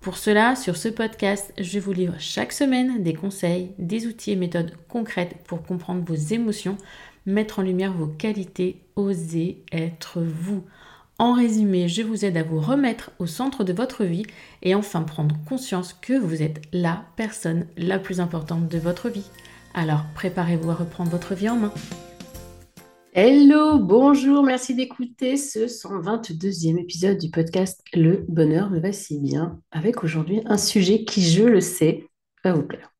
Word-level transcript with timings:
Pour 0.00 0.16
cela, 0.16 0.56
sur 0.56 0.78
ce 0.78 0.88
podcast, 0.88 1.52
je 1.58 1.78
vous 1.78 1.92
livre 1.92 2.14
chaque 2.18 2.52
semaine 2.52 3.02
des 3.02 3.12
conseils, 3.12 3.72
des 3.78 4.06
outils 4.06 4.30
et 4.30 4.36
méthodes 4.36 4.72
concrètes 4.88 5.36
pour 5.44 5.62
comprendre 5.62 6.02
vos 6.06 6.14
émotions, 6.14 6.78
mettre 7.26 7.58
en 7.58 7.62
lumière 7.62 7.92
vos 7.92 8.06
qualités, 8.06 8.80
oser 8.96 9.62
être 9.72 10.22
vous. 10.22 10.64
En 11.18 11.34
résumé, 11.34 11.86
je 11.86 12.00
vous 12.00 12.24
aide 12.24 12.38
à 12.38 12.42
vous 12.42 12.60
remettre 12.60 13.10
au 13.18 13.26
centre 13.26 13.62
de 13.62 13.74
votre 13.74 14.04
vie 14.04 14.24
et 14.62 14.74
enfin 14.74 15.02
prendre 15.02 15.36
conscience 15.46 15.92
que 15.92 16.18
vous 16.18 16.42
êtes 16.42 16.62
la 16.72 17.04
personne 17.16 17.66
la 17.76 17.98
plus 17.98 18.20
importante 18.20 18.68
de 18.68 18.78
votre 18.78 19.10
vie. 19.10 19.28
Alors 19.74 20.04
préparez-vous 20.14 20.70
à 20.70 20.74
reprendre 20.76 21.10
votre 21.10 21.34
vie 21.34 21.50
en 21.50 21.56
main. 21.56 21.74
Hello, 23.12 23.80
bonjour, 23.80 24.44
merci 24.44 24.72
d'écouter 24.76 25.36
ce 25.36 25.66
122e 25.66 26.78
épisode 26.78 27.18
du 27.18 27.28
podcast 27.28 27.82
Le 27.92 28.24
bonheur 28.28 28.70
me 28.70 28.78
va 28.78 28.92
si 28.92 29.18
bien, 29.18 29.60
avec 29.72 30.04
aujourd'hui 30.04 30.42
un 30.44 30.56
sujet 30.56 31.04
qui, 31.04 31.28
je 31.28 31.42
le 31.42 31.60
sais, 31.60 32.04
va 32.44 32.52
vous 32.52 32.62
plaire. 32.62 32.92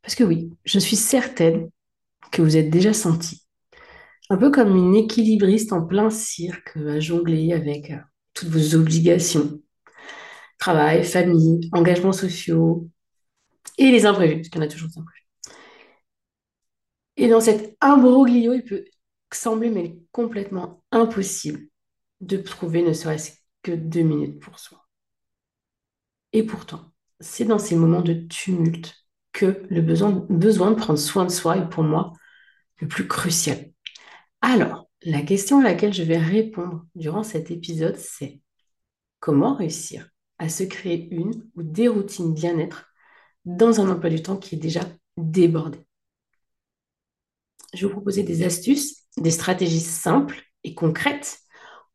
Parce 0.00 0.14
que 0.14 0.24
oui, 0.24 0.50
je 0.64 0.78
suis 0.78 0.96
certaine 0.96 1.68
que 2.32 2.40
vous 2.40 2.56
êtes 2.56 2.70
déjà 2.70 2.94
senti, 2.94 3.46
un 4.30 4.38
peu 4.38 4.50
comme 4.50 4.74
une 4.74 4.94
équilibriste 4.94 5.74
en 5.74 5.84
plein 5.84 6.08
cirque 6.08 6.74
à 6.78 6.98
jongler 6.98 7.52
avec 7.52 7.90
euh, 7.90 7.98
toutes 8.32 8.48
vos 8.48 8.74
obligations, 8.74 9.60
travail, 10.58 11.04
famille, 11.04 11.68
engagements 11.72 12.12
sociaux 12.12 12.88
et 13.76 13.90
les 13.90 14.06
imprévus, 14.06 14.36
parce 14.36 14.48
qu'il 14.48 14.62
y 14.62 14.64
en 14.64 14.66
a 14.66 14.70
toujours 14.70 14.88
des 14.88 14.98
imprévus. 14.98 15.24
Et 17.16 17.28
dans 17.28 17.40
cet 17.40 17.76
imbroglio, 17.80 18.54
il 18.54 18.64
peut 18.64 18.84
sembler 19.36 19.70
mais 19.70 19.98
complètement 20.12 20.82
impossible 20.90 21.68
de 22.20 22.36
trouver 22.36 22.82
ne 22.82 22.92
serait-ce 22.92 23.32
que 23.62 23.72
deux 23.72 24.02
minutes 24.02 24.40
pour 24.40 24.58
soi. 24.58 24.86
Et 26.32 26.42
pourtant, 26.42 26.92
c'est 27.20 27.44
dans 27.44 27.58
ces 27.58 27.76
moments 27.76 28.02
de 28.02 28.14
tumulte 28.14 28.94
que 29.32 29.66
le 29.68 29.80
besoin, 29.80 30.26
besoin 30.28 30.70
de 30.70 30.76
prendre 30.76 30.98
soin 30.98 31.24
de 31.24 31.30
soi 31.30 31.58
est 31.58 31.68
pour 31.68 31.82
moi 31.82 32.12
le 32.78 32.88
plus 32.88 33.06
crucial. 33.08 33.72
Alors, 34.40 34.90
la 35.02 35.22
question 35.22 35.60
à 35.60 35.62
laquelle 35.62 35.92
je 35.92 36.02
vais 36.02 36.18
répondre 36.18 36.86
durant 36.94 37.22
cet 37.22 37.50
épisode, 37.50 37.96
c'est 37.96 38.40
comment 39.20 39.54
réussir 39.54 40.08
à 40.38 40.48
se 40.48 40.64
créer 40.64 41.08
une 41.14 41.48
ou 41.54 41.62
des 41.62 41.88
routines 41.88 42.34
bien-être 42.34 42.86
dans 43.44 43.80
un 43.80 43.90
emploi 43.90 44.10
du 44.10 44.22
temps 44.22 44.36
qui 44.36 44.56
est 44.56 44.58
déjà 44.58 44.80
débordé? 45.16 45.78
Je 47.72 47.80
vais 47.80 47.86
vous 47.86 47.92
proposer 47.92 48.22
des 48.22 48.44
astuces 48.44 49.03
des 49.16 49.30
stratégies 49.30 49.80
simples 49.80 50.42
et 50.64 50.74
concrètes 50.74 51.40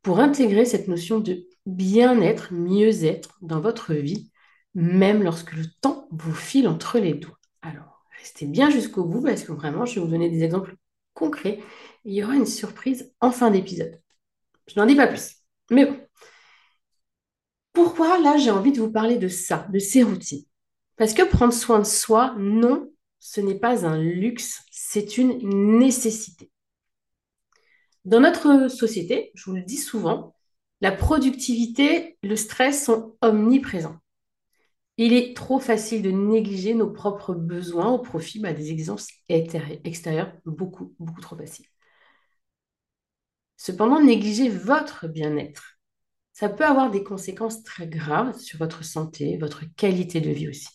pour 0.02 0.20
intégrer 0.20 0.64
cette 0.64 0.88
notion 0.88 1.20
de 1.20 1.46
bien-être, 1.66 2.52
mieux-être 2.52 3.38
dans 3.42 3.60
votre 3.60 3.94
vie, 3.94 4.30
même 4.74 5.22
lorsque 5.22 5.52
le 5.52 5.64
temps 5.80 6.08
vous 6.10 6.34
file 6.34 6.68
entre 6.68 6.98
les 6.98 7.14
doigts. 7.14 7.38
Alors, 7.62 8.04
restez 8.18 8.46
bien 8.46 8.70
jusqu'au 8.70 9.04
bout 9.04 9.22
parce 9.22 9.42
que 9.42 9.52
vraiment, 9.52 9.84
je 9.84 9.96
vais 9.96 10.00
vous 10.00 10.10
donner 10.10 10.30
des 10.30 10.42
exemples 10.42 10.76
concrets. 11.14 11.60
il 12.04 12.14
y 12.14 12.24
aura 12.24 12.34
une 12.34 12.46
surprise 12.46 13.12
en 13.20 13.30
fin 13.30 13.50
d'épisode. 13.50 14.00
Je 14.66 14.78
n'en 14.78 14.86
dis 14.86 14.96
pas 14.96 15.06
plus. 15.06 15.36
Mais 15.70 15.86
bon. 15.86 15.98
Pourquoi 17.72 18.18
là 18.20 18.36
j'ai 18.36 18.50
envie 18.50 18.72
de 18.72 18.80
vous 18.80 18.90
parler 18.90 19.16
de 19.16 19.28
ça, 19.28 19.66
de 19.72 19.78
ces 19.78 20.02
routines? 20.02 20.44
Parce 20.96 21.14
que 21.14 21.22
prendre 21.22 21.52
soin 21.52 21.78
de 21.78 21.84
soi, 21.84 22.34
non, 22.38 22.90
ce 23.18 23.40
n'est 23.40 23.58
pas 23.58 23.86
un 23.86 23.98
luxe, 23.98 24.62
c'est 24.70 25.18
une 25.18 25.78
nécessité. 25.78 26.49
Dans 28.04 28.20
notre 28.20 28.68
société, 28.68 29.30
je 29.34 29.44
vous 29.44 29.56
le 29.56 29.62
dis 29.62 29.76
souvent, 29.76 30.34
la 30.80 30.92
productivité, 30.92 32.18
le 32.22 32.36
stress 32.36 32.84
sont 32.84 33.16
omniprésents. 33.20 33.98
Il 34.96 35.12
est 35.12 35.34
trop 35.36 35.58
facile 35.60 36.02
de 36.02 36.10
négliger 36.10 36.74
nos 36.74 36.90
propres 36.90 37.34
besoins 37.34 37.90
au 37.90 37.98
profit 37.98 38.40
bah, 38.40 38.52
des 38.52 38.70
exigences 38.70 39.08
extérieures, 39.28 40.32
beaucoup, 40.44 40.94
beaucoup 40.98 41.20
trop 41.20 41.36
facile. 41.36 41.66
Cependant, 43.56 44.02
négliger 44.02 44.48
votre 44.48 45.06
bien-être, 45.06 45.78
ça 46.32 46.48
peut 46.48 46.64
avoir 46.64 46.90
des 46.90 47.04
conséquences 47.04 47.62
très 47.62 47.86
graves 47.86 48.38
sur 48.38 48.58
votre 48.58 48.84
santé, 48.84 49.36
votre 49.36 49.64
qualité 49.76 50.20
de 50.20 50.30
vie 50.30 50.48
aussi. 50.48 50.68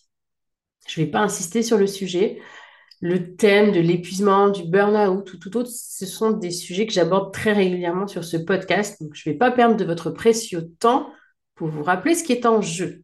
Je 0.86 1.00
ne 1.00 1.06
vais 1.06 1.10
pas 1.10 1.20
insister 1.20 1.62
sur 1.64 1.78
le 1.78 1.88
sujet, 1.88 2.40
le 3.00 3.36
thème 3.36 3.72
de 3.72 3.80
l'épuisement, 3.80 4.48
du 4.48 4.64
burn-out 4.64 5.32
ou 5.32 5.36
tout 5.36 5.56
autre, 5.56 5.70
ce 5.70 6.06
sont 6.06 6.30
des 6.30 6.50
sujets 6.50 6.86
que 6.86 6.92
j'aborde 6.92 7.32
très 7.32 7.52
régulièrement 7.52 8.06
sur 8.06 8.24
ce 8.24 8.36
podcast. 8.36 9.02
Donc, 9.02 9.14
je 9.14 9.28
ne 9.28 9.34
vais 9.34 9.38
pas 9.38 9.50
perdre 9.50 9.76
de 9.76 9.84
votre 9.84 10.10
précieux 10.10 10.70
temps 10.78 11.10
pour 11.54 11.68
vous 11.68 11.82
rappeler 11.82 12.14
ce 12.14 12.24
qui 12.24 12.32
est 12.32 12.46
en 12.46 12.62
jeu. 12.62 13.02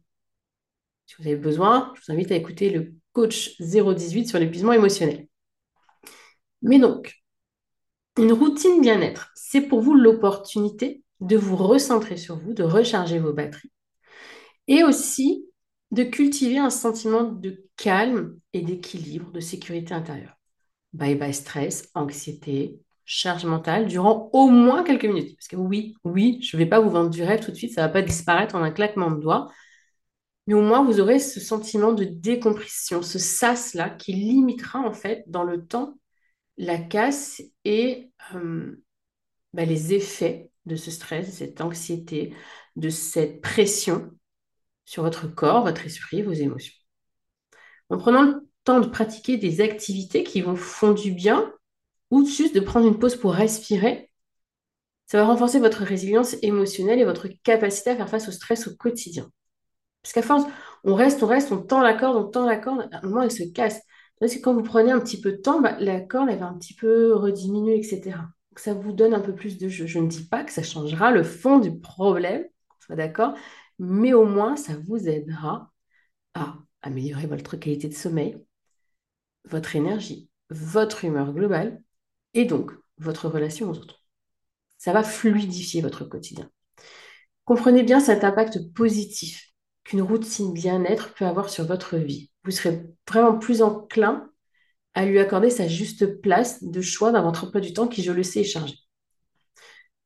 Si 1.05 1.15
vous 1.19 1.27
avez 1.27 1.35
besoin, 1.35 1.93
je 1.95 2.01
vous 2.05 2.13
invite 2.13 2.31
à 2.31 2.35
écouter 2.35 2.69
le 2.69 2.93
coach 3.11 3.59
018 3.59 4.27
sur 4.27 4.39
l'épuisement 4.39 4.73
émotionnel. 4.73 5.27
Mais 6.61 6.79
donc, 6.79 7.13
une 8.17 8.31
routine 8.31 8.81
bien-être, 8.81 9.31
c'est 9.35 9.61
pour 9.61 9.81
vous 9.81 9.93
l'opportunité 9.93 11.03
de 11.19 11.37
vous 11.37 11.55
recentrer 11.55 12.17
sur 12.17 12.37
vous, 12.37 12.53
de 12.53 12.63
recharger 12.63 13.19
vos 13.19 13.33
batteries. 13.33 13.71
Et 14.67 14.83
aussi 14.83 15.45
de 15.93 16.03
cultiver 16.03 16.57
un 16.57 16.71
sentiment 16.71 17.23
de 17.23 17.65
calme 17.77 18.39
et 18.51 18.61
d'équilibre, 18.61 19.31
de 19.31 19.39
sécurité 19.39 19.93
intérieure. 19.93 20.35
Bye 20.91 21.15
bye 21.15 21.33
stress, 21.33 21.89
anxiété, 21.93 22.79
charge 23.05 23.45
mentale 23.45 23.85
durant 23.87 24.31
au 24.33 24.49
moins 24.49 24.83
quelques 24.83 25.05
minutes. 25.05 25.35
Parce 25.37 25.47
que 25.47 25.55
oui, 25.55 25.95
oui, 26.03 26.39
je 26.41 26.57
ne 26.57 26.63
vais 26.63 26.67
pas 26.67 26.79
vous 26.79 26.89
vendre 26.89 27.11
du 27.11 27.21
rêve 27.21 27.45
tout 27.45 27.51
de 27.51 27.55
suite, 27.55 27.73
ça 27.73 27.83
ne 27.83 27.87
va 27.87 27.93
pas 27.93 28.01
disparaître 28.01 28.55
en 28.55 28.63
un 28.63 28.71
claquement 28.71 29.11
de 29.11 29.21
doigts. 29.21 29.51
Mais 30.47 30.55
au 30.55 30.61
moins, 30.61 30.83
vous 30.83 30.99
aurez 30.99 31.19
ce 31.19 31.39
sentiment 31.39 31.93
de 31.93 32.05
décompression, 32.05 33.03
ce 33.03 33.19
sas-là 33.19 33.91
qui 33.91 34.13
limitera 34.13 34.79
en 34.79 34.93
fait 34.93 35.23
dans 35.27 35.43
le 35.43 35.63
temps 35.65 35.93
la 36.57 36.79
casse 36.79 37.41
et 37.65 38.11
euh, 38.33 38.83
bah, 39.53 39.65
les 39.65 39.93
effets 39.93 40.49
de 40.65 40.75
ce 40.75 40.89
stress, 40.89 41.27
de 41.27 41.31
cette 41.31 41.61
anxiété, 41.61 42.33
de 42.77 42.89
cette 42.89 43.41
pression 43.41 44.11
sur 44.85 45.03
votre 45.03 45.27
corps, 45.27 45.63
votre 45.63 45.85
esprit, 45.85 46.21
vos 46.21 46.33
émotions. 46.33 46.73
En 47.89 47.97
prenant 47.97 48.23
le 48.23 48.47
temps 48.63 48.79
de 48.79 48.87
pratiquer 48.87 49.37
des 49.37 49.61
activités 49.61 50.23
qui 50.23 50.41
vont 50.41 50.55
font 50.55 50.93
du 50.93 51.11
bien 51.11 51.53
ou 52.11 52.25
juste 52.25 52.55
de 52.55 52.59
prendre 52.59 52.87
une 52.87 52.99
pause 52.99 53.15
pour 53.15 53.33
respirer, 53.33 54.11
ça 55.05 55.17
va 55.19 55.25
renforcer 55.25 55.59
votre 55.59 55.83
résilience 55.83 56.35
émotionnelle 56.41 56.99
et 56.99 57.05
votre 57.05 57.27
capacité 57.43 57.91
à 57.91 57.95
faire 57.95 58.09
face 58.09 58.27
au 58.27 58.31
stress 58.31 58.67
au 58.67 58.75
quotidien. 58.75 59.29
Parce 60.01 60.13
qu'à 60.13 60.21
force, 60.21 60.43
on 60.83 60.95
reste, 60.95 61.23
on 61.23 61.27
reste, 61.27 61.51
on 61.51 61.61
tend 61.61 61.81
la 61.81 61.93
corde, 61.93 62.17
on 62.17 62.29
tend 62.29 62.45
la 62.45 62.57
corde, 62.57 62.89
à 62.91 62.97
un 62.97 63.01
moment, 63.03 63.21
elle 63.21 63.31
se 63.31 63.43
casse. 63.43 63.81
Parce 64.19 64.35
que 64.35 64.41
quand 64.41 64.53
vous 64.53 64.63
prenez 64.63 64.91
un 64.91 64.99
petit 64.99 65.19
peu 65.19 65.31
de 65.31 65.37
temps, 65.37 65.61
bah, 65.61 65.77
la 65.79 66.01
corde, 66.01 66.29
elle 66.29 66.39
va 66.39 66.47
un 66.47 66.57
petit 66.57 66.73
peu 66.73 67.13
rediminuer, 67.15 67.77
etc. 67.77 68.01
Donc, 68.11 68.59
ça 68.59 68.73
vous 68.73 68.91
donne 68.91 69.13
un 69.13 69.19
peu 69.19 69.33
plus 69.33 69.57
de 69.57 69.67
jeu. 69.69 69.85
Je 69.85 69.99
ne 69.99 70.07
dis 70.07 70.27
pas 70.27 70.43
que 70.43 70.51
ça 70.51 70.63
changera 70.63 71.11
le 71.11 71.23
fond 71.23 71.59
du 71.59 71.79
problème, 71.79 72.45
soit 72.79 72.95
d'accord, 72.95 73.33
mais 73.79 74.13
au 74.13 74.25
moins 74.25 74.55
ça 74.55 74.73
vous 74.85 75.07
aidera 75.07 75.71
à 76.33 76.55
améliorer 76.81 77.27
votre 77.27 77.57
qualité 77.57 77.87
de 77.87 77.93
sommeil, 77.93 78.37
votre 79.45 79.75
énergie, 79.75 80.29
votre 80.49 81.05
humeur 81.05 81.33
globale 81.33 81.81
et 82.33 82.45
donc 82.45 82.71
votre 82.97 83.27
relation 83.27 83.69
aux 83.69 83.77
autres. 83.77 84.03
Ça 84.77 84.93
va 84.93 85.03
fluidifier 85.03 85.81
votre 85.81 86.05
quotidien. 86.05 86.49
Comprenez 87.45 87.83
bien 87.83 87.99
cet 87.99 88.23
impact 88.23 88.73
positif 88.73 89.51
qu'une 89.83 90.01
routine 90.01 90.53
bien-être 90.53 91.13
peut 91.13 91.25
avoir 91.25 91.49
sur 91.49 91.65
votre 91.65 91.97
vie. 91.97 92.31
Vous 92.43 92.51
serez 92.51 92.83
vraiment 93.07 93.37
plus 93.37 93.61
enclin 93.61 94.29
à 94.93 95.05
lui 95.05 95.19
accorder 95.19 95.49
sa 95.49 95.67
juste 95.67 96.21
place 96.21 96.63
de 96.63 96.81
choix 96.81 97.11
dans 97.11 97.23
votre 97.23 97.45
emploi 97.45 97.61
du 97.61 97.73
temps 97.73 97.87
qui, 97.87 98.03
je 98.03 98.11
le 98.11 98.23
sais, 98.23 98.41
est 98.41 98.45
chargé. 98.45 98.75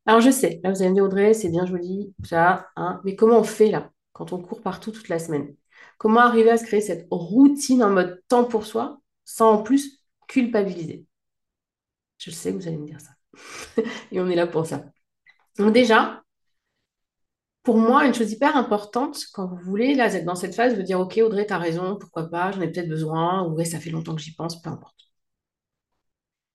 Alors 0.07 0.21
je 0.21 0.31
sais, 0.31 0.59
là 0.63 0.71
vous 0.71 0.81
allez 0.81 0.89
me 0.89 0.95
dire 0.95 1.03
Audrey, 1.03 1.33
c'est 1.33 1.49
bien 1.49 1.65
joli, 1.65 2.13
ça, 2.23 2.67
hein, 2.75 3.01
mais 3.03 3.15
comment 3.15 3.39
on 3.39 3.43
fait 3.43 3.69
là, 3.69 3.91
quand 4.13 4.33
on 4.33 4.41
court 4.41 4.61
partout 4.61 4.91
toute 4.91 5.09
la 5.09 5.19
semaine? 5.19 5.55
Comment 5.97 6.21
arriver 6.21 6.49
à 6.51 6.57
se 6.57 6.63
créer 6.65 6.81
cette 6.81 7.07
routine 7.11 7.83
en 7.83 7.89
mode 7.91 8.21
temps 8.27 8.45
pour 8.45 8.65
soi, 8.65 8.99
sans 9.25 9.51
en 9.53 9.63
plus 9.63 10.01
culpabiliser? 10.27 11.05
Je 12.17 12.31
sais 12.31 12.51
vous 12.51 12.67
allez 12.67 12.77
me 12.77 12.85
dire 12.85 12.99
ça. 13.01 13.11
Et 14.11 14.19
on 14.21 14.29
est 14.29 14.35
là 14.35 14.47
pour 14.47 14.65
ça. 14.65 14.85
Donc 15.57 15.73
déjà, 15.73 16.23
pour 17.63 17.77
moi, 17.77 18.05
une 18.07 18.13
chose 18.15 18.31
hyper 18.31 18.55
importante, 18.57 19.19
quand 19.33 19.45
vous 19.47 19.57
voulez, 19.57 19.93
là, 19.93 20.07
être 20.13 20.25
dans 20.25 20.33
cette 20.35 20.55
phase, 20.55 20.75
de 20.77 20.81
dire, 20.81 20.99
OK, 20.99 21.17
Audrey, 21.23 21.45
tu 21.45 21.53
as 21.53 21.57
raison, 21.59 21.97
pourquoi 21.99 22.29
pas, 22.29 22.51
j'en 22.51 22.61
ai 22.61 22.71
peut-être 22.71 22.89
besoin, 22.89 23.43
ou 23.43 23.53
ouais, 23.55 23.65
ça 23.65 23.79
fait 23.79 23.89
longtemps 23.91 24.15
que 24.15 24.21
j'y 24.21 24.33
pense, 24.35 24.59
peu 24.61 24.69
importe. 24.69 24.95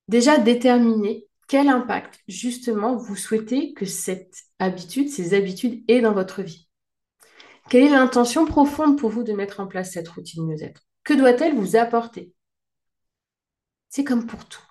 Déjà, 0.08 0.38
déterminer 0.38 1.26
quel 1.49 1.69
impact, 1.69 2.21
justement, 2.29 2.97
vous 2.97 3.17
souhaitez 3.17 3.73
que 3.75 3.85
cette 3.85 4.37
habitude, 4.59 5.09
ces 5.09 5.35
habitudes 5.35 5.85
aient 5.89 6.00
dans 6.00 6.12
votre 6.12 6.43
vie? 6.43 6.69
Quelle 7.69 7.85
est 7.85 7.91
l'intention 7.91 8.47
profonde 8.47 8.99
pour 8.99 9.11
vous 9.11 9.23
de 9.23 9.33
mettre 9.33 9.61
en 9.61 9.67
place 9.67 9.93
cette 9.93 10.09
routine 10.09 10.47
mieux-être? 10.47 10.83
Que 11.05 11.15
doit-elle 11.15 11.55
vous 11.55 11.77
apporter? 11.77 12.33
C'est 13.89 14.05
comme 14.05 14.27
pour 14.27 14.47
tout. 14.47 14.62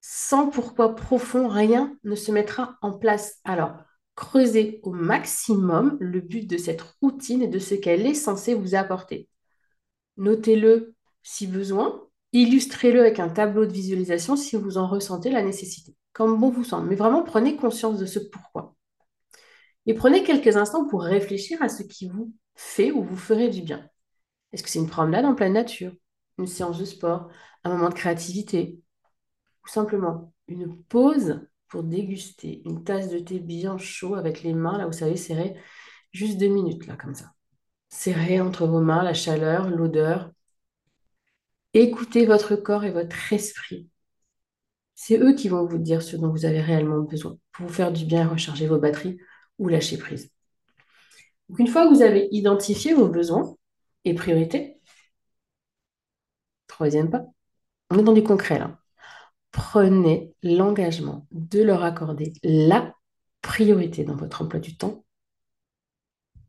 Sans 0.00 0.48
pourquoi 0.48 0.94
profond, 0.94 1.48
rien 1.48 1.96
ne 2.04 2.14
se 2.14 2.32
mettra 2.32 2.76
en 2.82 2.92
place. 2.92 3.38
Alors, 3.44 3.74
creusez 4.14 4.80
au 4.82 4.90
maximum 4.90 5.96
le 6.00 6.20
but 6.20 6.48
de 6.48 6.56
cette 6.56 6.82
routine 7.00 7.42
et 7.42 7.48
de 7.48 7.58
ce 7.58 7.74
qu'elle 7.74 8.06
est 8.06 8.14
censée 8.14 8.54
vous 8.54 8.74
apporter. 8.74 9.28
Notez-le 10.16 10.94
si 11.22 11.46
besoin, 11.46 12.06
illustrez-le 12.32 13.00
avec 13.00 13.18
un 13.18 13.28
tableau 13.28 13.64
de 13.66 13.72
visualisation 13.72 14.36
si 14.36 14.56
vous 14.56 14.76
en 14.76 14.86
ressentez 14.86 15.30
la 15.30 15.42
nécessité, 15.42 15.96
comme 16.14 16.40
bon 16.40 16.48
vous 16.48 16.64
semble. 16.64 16.88
Mais 16.88 16.96
vraiment, 16.96 17.22
prenez 17.22 17.56
conscience 17.56 17.98
de 17.98 18.06
ce 18.06 18.18
pourquoi. 18.18 18.74
Et 19.84 19.92
prenez 19.92 20.22
quelques 20.22 20.56
instants 20.56 20.86
pour 20.86 21.02
réfléchir 21.02 21.60
à 21.60 21.68
ce 21.68 21.82
qui 21.82 22.08
vous 22.08 22.32
fait 22.54 22.90
ou 22.90 23.02
vous 23.02 23.16
ferait 23.16 23.50
du 23.50 23.60
bien. 23.60 23.86
Est-ce 24.52 24.62
que 24.62 24.70
c'est 24.70 24.78
une 24.78 24.88
promenade 24.88 25.26
en 25.26 25.34
pleine 25.34 25.52
nature, 25.52 25.92
une 26.38 26.46
séance 26.46 26.78
de 26.78 26.86
sport, 26.86 27.28
un 27.64 27.70
moment 27.70 27.90
de 27.90 27.94
créativité, 27.94 28.80
ou 29.64 29.68
simplement 29.68 30.32
une 30.48 30.82
pause 30.84 31.40
pour 31.68 31.82
déguster 31.82 32.62
une 32.64 32.84
tasse 32.84 33.10
de 33.10 33.18
thé 33.18 33.40
bien 33.40 33.76
chaud 33.76 34.14
avec 34.14 34.42
les 34.42 34.54
mains, 34.54 34.78
là, 34.78 34.86
vous 34.86 34.92
savez, 34.92 35.16
serrées, 35.16 35.56
juste 36.12 36.38
deux 36.38 36.48
minutes, 36.48 36.86
là, 36.86 36.96
comme 36.96 37.14
ça. 37.14 37.32
Serrez 37.88 38.40
entre 38.40 38.66
vos 38.66 38.80
mains 38.80 39.02
la 39.02 39.14
chaleur, 39.14 39.68
l'odeur. 39.68 40.30
Écoutez 41.72 42.26
votre 42.26 42.54
corps 42.54 42.84
et 42.84 42.92
votre 42.92 43.32
esprit. 43.32 43.88
C'est 44.94 45.18
eux 45.18 45.34
qui 45.34 45.48
vont 45.48 45.66
vous 45.66 45.78
dire 45.78 46.02
ce 46.02 46.16
dont 46.16 46.30
vous 46.30 46.44
avez 46.44 46.60
réellement 46.60 47.00
besoin 47.00 47.38
pour 47.52 47.66
vous 47.66 47.72
faire 47.72 47.92
du 47.92 48.04
bien 48.04 48.26
recharger 48.28 48.66
vos 48.66 48.78
batteries 48.78 49.18
ou 49.58 49.68
lâcher 49.68 49.98
prise. 49.98 50.30
Une 51.58 51.68
fois 51.68 51.86
que 51.88 51.94
vous 51.94 52.02
avez 52.02 52.28
identifié 52.32 52.92
vos 52.94 53.08
besoins 53.08 53.56
et 54.04 54.14
priorités, 54.14 54.78
troisième 56.66 57.10
pas, 57.10 57.24
on 57.90 57.98
est 57.98 58.02
dans 58.02 58.12
du 58.12 58.22
concret 58.22 58.58
là. 58.58 58.78
Prenez 59.52 60.34
l'engagement 60.42 61.26
de 61.32 61.62
leur 61.62 61.84
accorder 61.84 62.32
la 62.42 62.94
priorité 63.42 64.04
dans 64.04 64.16
votre 64.16 64.42
emploi 64.42 64.60
du 64.60 64.76
temps. 64.76 65.04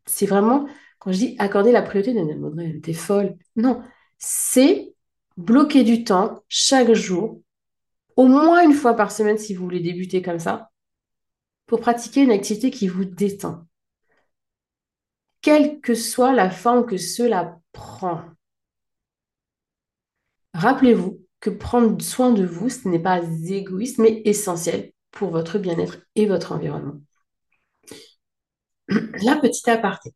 C'est 0.06 0.26
vraiment, 0.26 0.68
quand 1.00 1.12
je 1.12 1.18
dis 1.18 1.36
accorder 1.40 1.72
la 1.72 1.82
priorité, 1.82 2.14
de 2.14 2.80
t'es 2.80 2.94
folle. 2.94 3.36
Non, 3.56 3.82
c'est 4.18 4.96
bloquer 5.38 5.84
du 5.84 6.04
temps 6.04 6.44
chaque 6.48 6.94
jour, 6.94 7.42
au 8.16 8.28
moins 8.28 8.64
une 8.64 8.74
fois 8.74 8.96
par 8.96 9.12
semaine 9.12 9.38
si 9.38 9.54
vous 9.54 9.64
voulez 9.64 9.82
débuter 9.82 10.22
comme 10.22 10.40
ça, 10.40 10.72
pour 11.66 11.80
pratiquer 11.80 12.22
une 12.22 12.32
activité 12.32 12.72
qui 12.72 12.88
vous 12.88 13.06
détend 13.06 13.66
quelle 15.46 15.80
que 15.80 15.94
soit 15.94 16.34
la 16.34 16.50
forme 16.50 16.88
que 16.88 16.98
cela 16.98 17.60
prend. 17.72 18.24
Rappelez-vous 20.56 21.22
que 21.40 21.52
prendre 21.52 22.02
soin 22.02 22.32
de 22.32 22.44
vous, 22.44 22.68
ce 22.68 22.88
n'est 22.88 22.98
pas 22.98 23.22
égoïste, 23.22 24.00
mais 24.00 24.24
essentiel 24.26 24.92
pour 25.12 25.30
votre 25.30 25.60
bien-être 25.60 26.00
et 26.16 26.26
votre 26.26 26.52
environnement. 26.52 27.00
La 28.88 29.36
petite 29.36 29.68
aparté. 29.68 30.16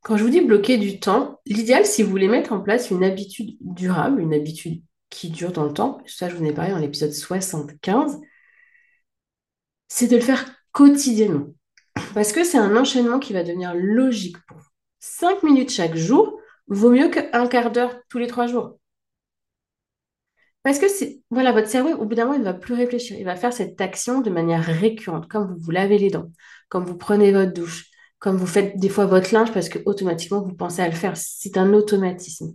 Quand 0.00 0.16
je 0.16 0.24
vous 0.24 0.30
dis 0.30 0.40
bloquer 0.40 0.78
du 0.78 0.98
temps, 0.98 1.38
l'idéal, 1.44 1.84
si 1.84 2.02
vous 2.02 2.08
voulez 2.08 2.28
mettre 2.28 2.54
en 2.54 2.60
place 2.60 2.90
une 2.90 3.04
habitude 3.04 3.58
durable, 3.60 4.22
une 4.22 4.32
habitude 4.32 4.82
qui 5.10 5.30
dure 5.30 5.52
dans 5.52 5.64
le 5.64 5.72
temps, 5.72 6.02
ça 6.06 6.28
je 6.28 6.36
vous 6.36 6.42
en 6.42 6.46
ai 6.46 6.52
parlé 6.52 6.72
dans 6.72 6.78
l'épisode 6.78 7.12
75, 7.12 8.20
c'est 9.88 10.08
de 10.08 10.16
le 10.16 10.22
faire 10.22 10.44
quotidiennement. 10.72 11.48
Parce 12.14 12.32
que 12.32 12.44
c'est 12.44 12.58
un 12.58 12.76
enchaînement 12.76 13.18
qui 13.18 13.32
va 13.32 13.42
devenir 13.42 13.74
logique 13.74 14.36
pour 14.46 14.58
vous. 14.58 14.68
Cinq 15.00 15.42
minutes 15.42 15.70
chaque 15.70 15.96
jour 15.96 16.38
vaut 16.68 16.90
mieux 16.90 17.08
qu'un 17.08 17.46
quart 17.48 17.72
d'heure 17.72 18.00
tous 18.08 18.18
les 18.18 18.26
trois 18.26 18.46
jours. 18.46 18.78
Parce 20.62 20.78
que 20.78 20.86
voilà, 21.30 21.52
votre 21.52 21.68
cerveau, 21.68 21.90
au 21.90 22.04
bout 22.04 22.14
d'un 22.14 22.24
moment, 22.24 22.36
il 22.36 22.40
ne 22.40 22.44
va 22.44 22.54
plus 22.54 22.74
réfléchir. 22.74 23.16
Il 23.18 23.24
va 23.24 23.36
faire 23.36 23.52
cette 23.52 23.80
action 23.80 24.20
de 24.20 24.28
manière 24.30 24.62
récurrente, 24.62 25.28
comme 25.28 25.54
vous 25.54 25.58
vous 25.60 25.70
lavez 25.70 25.98
les 25.98 26.10
dents, 26.10 26.30
comme 26.68 26.84
vous 26.84 26.98
prenez 26.98 27.32
votre 27.32 27.52
douche, 27.52 27.86
comme 28.18 28.36
vous 28.36 28.46
faites 28.46 28.76
des 28.78 28.88
fois 28.88 29.06
votre 29.06 29.32
linge 29.32 29.52
parce 29.52 29.68
que 29.68 29.78
automatiquement 29.86 30.42
vous 30.42 30.54
pensez 30.54 30.82
à 30.82 30.88
le 30.88 30.94
faire. 30.94 31.16
C'est 31.16 31.56
un 31.56 31.72
automatisme. 31.72 32.54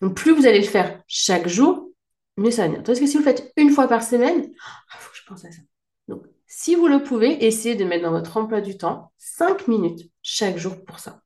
Donc, 0.00 0.14
plus 0.14 0.32
vous 0.32 0.46
allez 0.46 0.60
le 0.60 0.66
faire 0.66 1.02
chaque 1.06 1.48
jour, 1.48 1.90
mieux 2.36 2.50
ça 2.50 2.62
va 2.62 2.68
venir. 2.68 2.82
Parce 2.82 3.00
que 3.00 3.06
si 3.06 3.14
vous 3.14 3.24
le 3.24 3.24
faites 3.24 3.52
une 3.56 3.70
fois 3.70 3.88
par 3.88 4.02
semaine, 4.02 4.44
il 4.44 4.54
ah, 4.92 4.98
faut 4.98 5.10
que 5.10 5.16
je 5.16 5.24
pense 5.24 5.44
à 5.44 5.50
ça. 5.50 5.62
Donc, 6.08 6.24
si 6.46 6.74
vous 6.74 6.88
le 6.88 7.02
pouvez, 7.02 7.44
essayez 7.44 7.74
de 7.74 7.84
mettre 7.84 8.04
dans 8.04 8.10
votre 8.10 8.36
emploi 8.36 8.60
du 8.60 8.76
temps 8.78 9.12
5 9.18 9.68
minutes 9.68 10.10
chaque 10.22 10.58
jour 10.58 10.84
pour 10.84 10.98
ça. 10.98 11.22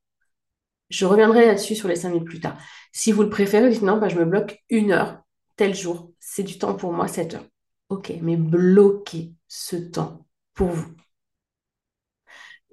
Je 0.89 1.07
reviendrai 1.07 1.47
là-dessus 1.47 1.77
sur 1.77 1.89
les 1.89 1.97
5 1.97 2.11
minutes 2.11 2.27
plus 2.27 2.41
tard. 2.41 2.59
Si 2.93 3.13
vous 3.13 3.23
le 3.23 3.31
préférez, 3.31 3.71
dites 3.71 3.83
non, 3.83 3.99
bah, 3.99 4.09
je 4.09 4.17
me 4.17 4.25
bloque 4.25 4.63
une 4.71 4.93
heure 4.93 5.21
tel 5.57 5.75
jour. 5.75 6.13
C'est 6.19 6.43
du 6.43 6.59
temps 6.59 6.75
pour 6.75 6.93
moi, 6.93 7.07
7 7.09 7.35
heures. 7.35 7.47
Ok, 7.91 8.13
mais 8.23 8.37
bloquez 8.37 9.33
ce 9.49 9.77
temps 9.77 10.27
pour 10.55 10.69
vous. 10.69 10.95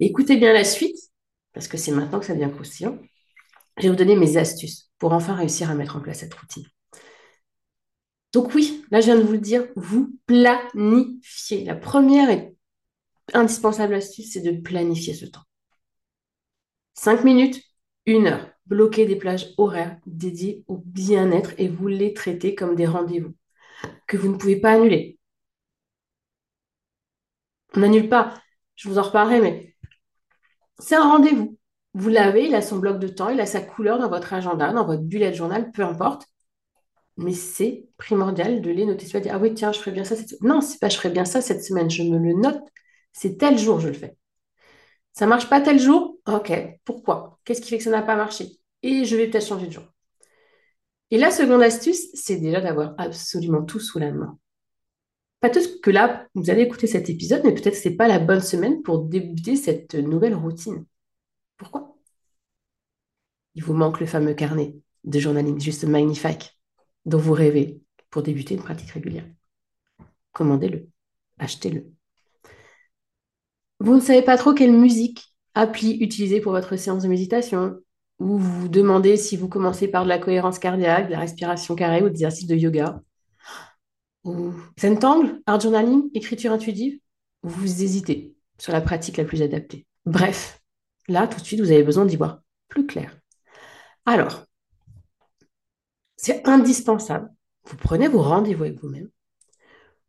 Écoutez 0.00 0.36
bien 0.36 0.52
la 0.52 0.64
suite, 0.64 0.96
parce 1.52 1.68
que 1.68 1.76
c'est 1.76 1.90
maintenant 1.90 2.20
que 2.20 2.26
ça 2.26 2.34
devient 2.34 2.50
croustillant. 2.52 2.98
Je 3.78 3.84
vais 3.84 3.88
vous 3.90 3.96
donner 3.96 4.16
mes 4.16 4.36
astuces 4.36 4.90
pour 4.98 5.12
enfin 5.12 5.34
réussir 5.34 5.70
à 5.70 5.74
mettre 5.74 5.96
en 5.96 6.00
place 6.00 6.20
cette 6.20 6.34
routine. 6.34 6.66
Donc 8.32 8.54
oui, 8.54 8.84
là 8.90 9.00
je 9.00 9.06
viens 9.06 9.16
de 9.16 9.22
vous 9.22 9.32
le 9.32 9.38
dire, 9.38 9.66
vous 9.76 10.18
planifiez. 10.26 11.64
La 11.64 11.76
première 11.76 12.30
et 12.30 12.54
indispensable 13.32 13.94
astuce, 13.94 14.32
c'est 14.32 14.40
de 14.40 14.60
planifier 14.60 15.14
ce 15.14 15.26
temps. 15.26 15.42
Cinq 16.94 17.24
minutes, 17.24 17.62
une 18.06 18.26
heure. 18.26 18.50
Bloquez 18.66 19.06
des 19.06 19.16
plages 19.16 19.54
horaires 19.56 19.98
dédiées 20.06 20.64
au 20.68 20.76
bien-être 20.78 21.52
et 21.58 21.68
vous 21.68 21.86
les 21.88 22.12
traitez 22.12 22.54
comme 22.54 22.74
des 22.74 22.86
rendez-vous 22.86 23.34
que 24.06 24.16
vous 24.16 24.28
ne 24.28 24.36
pouvez 24.36 24.56
pas 24.56 24.72
annuler. 24.72 25.18
On 27.74 27.80
n'annule 27.80 28.08
pas, 28.08 28.42
je 28.76 28.88
vous 28.88 28.98
en 28.98 29.02
reparlerai, 29.02 29.40
mais 29.40 29.76
c'est 30.78 30.96
un 30.96 31.08
rendez-vous. 31.08 31.57
Vous 31.98 32.08
l'avez, 32.08 32.46
il 32.46 32.54
a 32.54 32.62
son 32.62 32.78
bloc 32.78 32.98
de 32.98 33.08
temps, 33.08 33.28
il 33.28 33.40
a 33.40 33.46
sa 33.46 33.60
couleur 33.60 33.98
dans 33.98 34.08
votre 34.08 34.32
agenda, 34.32 34.72
dans 34.72 34.86
votre 34.86 35.02
bullet 35.02 35.34
journal, 35.34 35.70
peu 35.72 35.82
importe 35.82 36.26
mais 37.18 37.32
c'est 37.32 37.88
primordial 37.98 38.62
de 38.62 38.70
les 38.70 38.86
noter. 38.86 39.04
Tu 39.06 39.12
vas 39.12 39.20
dire, 39.20 39.32
ah 39.34 39.38
oui, 39.38 39.52
tiens, 39.52 39.72
je 39.72 39.80
ferai 39.80 39.90
bien 39.90 40.04
ça 40.04 40.16
cette 40.16 40.30
semaine. 40.30 40.52
Non, 40.52 40.60
c'est 40.60 40.78
pas 40.78 40.88
je 40.88 40.96
ferai 40.96 41.10
bien 41.10 41.24
ça 41.24 41.40
cette 41.40 41.64
semaine, 41.64 41.90
je 41.90 42.04
me 42.04 42.16
le 42.16 42.34
note, 42.34 42.62
c'est 43.12 43.36
tel 43.36 43.58
jour 43.58 43.80
je 43.80 43.88
le 43.88 43.94
fais. 43.94 44.16
Ça 45.12 45.26
marche 45.26 45.50
pas 45.50 45.60
tel 45.60 45.80
jour? 45.80 46.16
Ok, 46.28 46.52
pourquoi? 46.84 47.38
Qu'est-ce 47.44 47.60
qui 47.60 47.70
fait 47.70 47.78
que 47.78 47.84
ça 47.84 47.90
n'a 47.90 48.02
pas 48.02 48.14
marché? 48.14 48.46
Et 48.82 49.04
je 49.04 49.16
vais 49.16 49.26
peut-être 49.28 49.46
changer 49.46 49.66
de 49.66 49.72
jour. 49.72 49.82
Et 51.10 51.18
la 51.18 51.32
seconde 51.32 51.62
astuce, 51.62 52.08
c'est 52.14 52.36
déjà 52.36 52.60
d'avoir 52.60 52.94
absolument 52.98 53.64
tout 53.64 53.80
sous 53.80 53.98
la 53.98 54.12
main. 54.12 54.38
Pas 55.40 55.50
tout 55.50 55.60
que 55.82 55.90
là, 55.90 56.28
vous 56.34 56.50
allez 56.50 56.62
écouter 56.62 56.86
cet 56.86 57.10
épisode, 57.10 57.42
mais 57.44 57.52
peut-être 57.52 57.74
que 57.74 57.80
ce 57.80 57.88
n'est 57.88 57.96
pas 57.96 58.06
la 58.08 58.20
bonne 58.20 58.40
semaine 58.40 58.82
pour 58.82 59.00
débuter 59.00 59.56
cette 59.56 59.94
nouvelle 59.94 60.34
routine. 60.34 60.84
Pourquoi? 61.58 61.96
Il 63.54 63.62
vous 63.62 63.74
manque 63.74 64.00
le 64.00 64.06
fameux 64.06 64.34
carnet 64.34 64.76
de 65.04 65.18
journaling, 65.18 65.60
juste 65.60 65.84
magnifique 65.84 66.58
dont 67.04 67.18
vous 67.18 67.32
rêvez 67.32 67.80
pour 68.10 68.22
débuter 68.22 68.54
une 68.54 68.62
pratique 68.62 68.90
régulière. 68.90 69.26
Commandez-le, 70.32 70.88
achetez-le. 71.38 71.92
Vous 73.80 73.94
ne 73.94 74.00
savez 74.00 74.22
pas 74.22 74.36
trop 74.36 74.54
quelle 74.54 74.72
musique, 74.72 75.34
appli 75.54 75.98
utiliser 75.98 76.40
pour 76.40 76.52
votre 76.52 76.76
séance 76.76 77.02
de 77.02 77.08
méditation, 77.08 77.78
ou 78.18 78.38
vous 78.38 78.60
vous 78.60 78.68
demandez 78.68 79.16
si 79.16 79.36
vous 79.36 79.48
commencez 79.48 79.88
par 79.88 80.04
de 80.04 80.08
la 80.08 80.18
cohérence 80.18 80.58
cardiaque, 80.58 81.06
de 81.08 81.12
la 81.12 81.20
respiration 81.20 81.74
carrée 81.74 82.02
ou 82.02 82.08
des 82.08 82.16
exercices 82.16 82.46
de 82.46 82.56
yoga, 82.56 83.00
ou 84.24 84.52
Zentangle, 84.78 85.40
art 85.46 85.60
journaling, 85.60 86.10
écriture 86.14 86.52
intuitive, 86.52 86.98
vous 87.42 87.82
hésitez 87.82 88.34
sur 88.58 88.72
la 88.72 88.80
pratique 88.80 89.16
la 89.16 89.24
plus 89.24 89.42
adaptée. 89.42 89.86
Bref, 90.06 90.57
là, 91.08 91.26
tout 91.26 91.40
de 91.40 91.44
suite, 91.44 91.60
vous 91.60 91.72
avez 91.72 91.82
besoin 91.82 92.04
d'y 92.04 92.16
voir 92.16 92.40
plus 92.68 92.86
clair. 92.86 93.16
Alors, 94.06 94.44
c'est 96.16 96.46
indispensable. 96.46 97.30
Vous 97.64 97.76
prenez 97.76 98.08
vos 98.08 98.22
rendez-vous 98.22 98.64
avec 98.64 98.80
vous-même. 98.80 99.10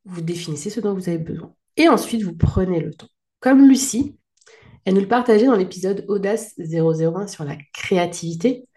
Vous 0.06 0.22
définissez 0.22 0.70
ce 0.70 0.80
dont 0.80 0.94
vous 0.94 1.10
avez 1.10 1.18
besoin. 1.18 1.54
Et 1.78 1.88
ensuite, 1.88 2.24
vous 2.24 2.36
prenez 2.36 2.80
le 2.80 2.94
temps. 2.94 3.10
Comme 3.40 3.68
Lucie, 3.68 4.18
elle 4.86 4.96
nous 4.96 5.02
le 5.02 5.08
partageait 5.08 5.46
dans 5.46 5.56
l'épisode 5.56 6.06
Audace 6.08 6.56
001 6.58 7.28
sur 7.28 7.44
la 7.44 7.58
créativité. 7.74 8.68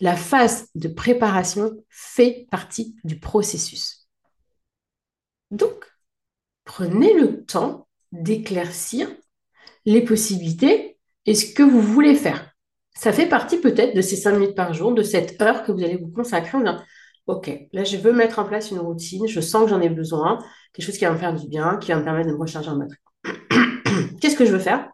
La 0.00 0.16
phase 0.16 0.68
de 0.74 0.88
préparation 0.88 1.72
fait 1.88 2.46
partie 2.50 2.96
du 3.04 3.18
processus. 3.18 4.08
Donc, 5.50 5.86
prenez 6.64 7.14
le 7.14 7.44
temps 7.44 7.88
d'éclaircir 8.10 9.08
les 9.84 10.02
possibilités 10.02 10.91
et 11.26 11.34
ce 11.34 11.52
que 11.52 11.62
vous 11.62 11.80
voulez 11.80 12.14
faire. 12.14 12.50
Ça 12.94 13.12
fait 13.12 13.26
partie 13.26 13.58
peut-être 13.58 13.96
de 13.96 14.02
ces 14.02 14.16
cinq 14.16 14.38
minutes 14.38 14.54
par 14.54 14.74
jour, 14.74 14.92
de 14.94 15.02
cette 15.02 15.40
heure 15.40 15.64
que 15.64 15.72
vous 15.72 15.82
allez 15.82 15.96
vous 15.96 16.10
consacrer 16.10 16.58
en 16.58 16.60
disant, 16.60 16.78
OK, 17.26 17.50
là, 17.72 17.84
je 17.84 17.96
veux 17.96 18.12
mettre 18.12 18.38
en 18.38 18.44
place 18.44 18.70
une 18.70 18.80
routine, 18.80 19.26
je 19.28 19.40
sens 19.40 19.64
que 19.64 19.70
j'en 19.70 19.80
ai 19.80 19.88
besoin, 19.88 20.38
quelque 20.72 20.86
chose 20.86 20.98
qui 20.98 21.04
va 21.04 21.12
me 21.12 21.18
faire 21.18 21.34
du 21.34 21.48
bien, 21.48 21.76
qui 21.78 21.92
va 21.92 21.98
me 21.98 22.04
permettre 22.04 22.28
de 22.28 22.34
me 22.34 22.40
recharger 22.40 22.70
en 22.70 22.76
batterie. 22.76 22.98
Qu'est-ce 24.20 24.36
que 24.36 24.44
je 24.44 24.52
veux 24.52 24.58
faire? 24.58 24.88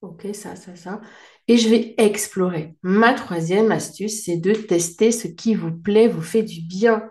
Ok, 0.00 0.26
ça, 0.34 0.56
ça, 0.56 0.74
ça. 0.74 1.00
Et 1.46 1.58
je 1.58 1.68
vais 1.68 1.94
explorer. 1.98 2.76
Ma 2.82 3.14
troisième 3.14 3.70
astuce, 3.70 4.24
c'est 4.24 4.36
de 4.36 4.52
tester 4.52 5.12
ce 5.12 5.28
qui 5.28 5.54
vous 5.54 5.72
plaît, 5.72 6.08
vous 6.08 6.22
fait 6.22 6.42
du 6.42 6.60
bien. 6.62 7.08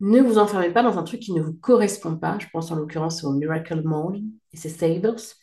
Ne 0.00 0.20
vous 0.20 0.38
enfermez 0.38 0.70
pas 0.70 0.82
dans 0.82 0.98
un 0.98 1.02
truc 1.02 1.20
qui 1.20 1.32
ne 1.32 1.42
vous 1.42 1.52
correspond 1.54 2.16
pas. 2.16 2.38
Je 2.38 2.46
pense 2.52 2.70
en 2.70 2.76
l'occurrence 2.76 3.24
au 3.24 3.32
Miracle 3.32 3.82
Morning 3.82 4.30
et 4.52 4.56
c'est 4.56 4.68
Savers. 4.68 5.36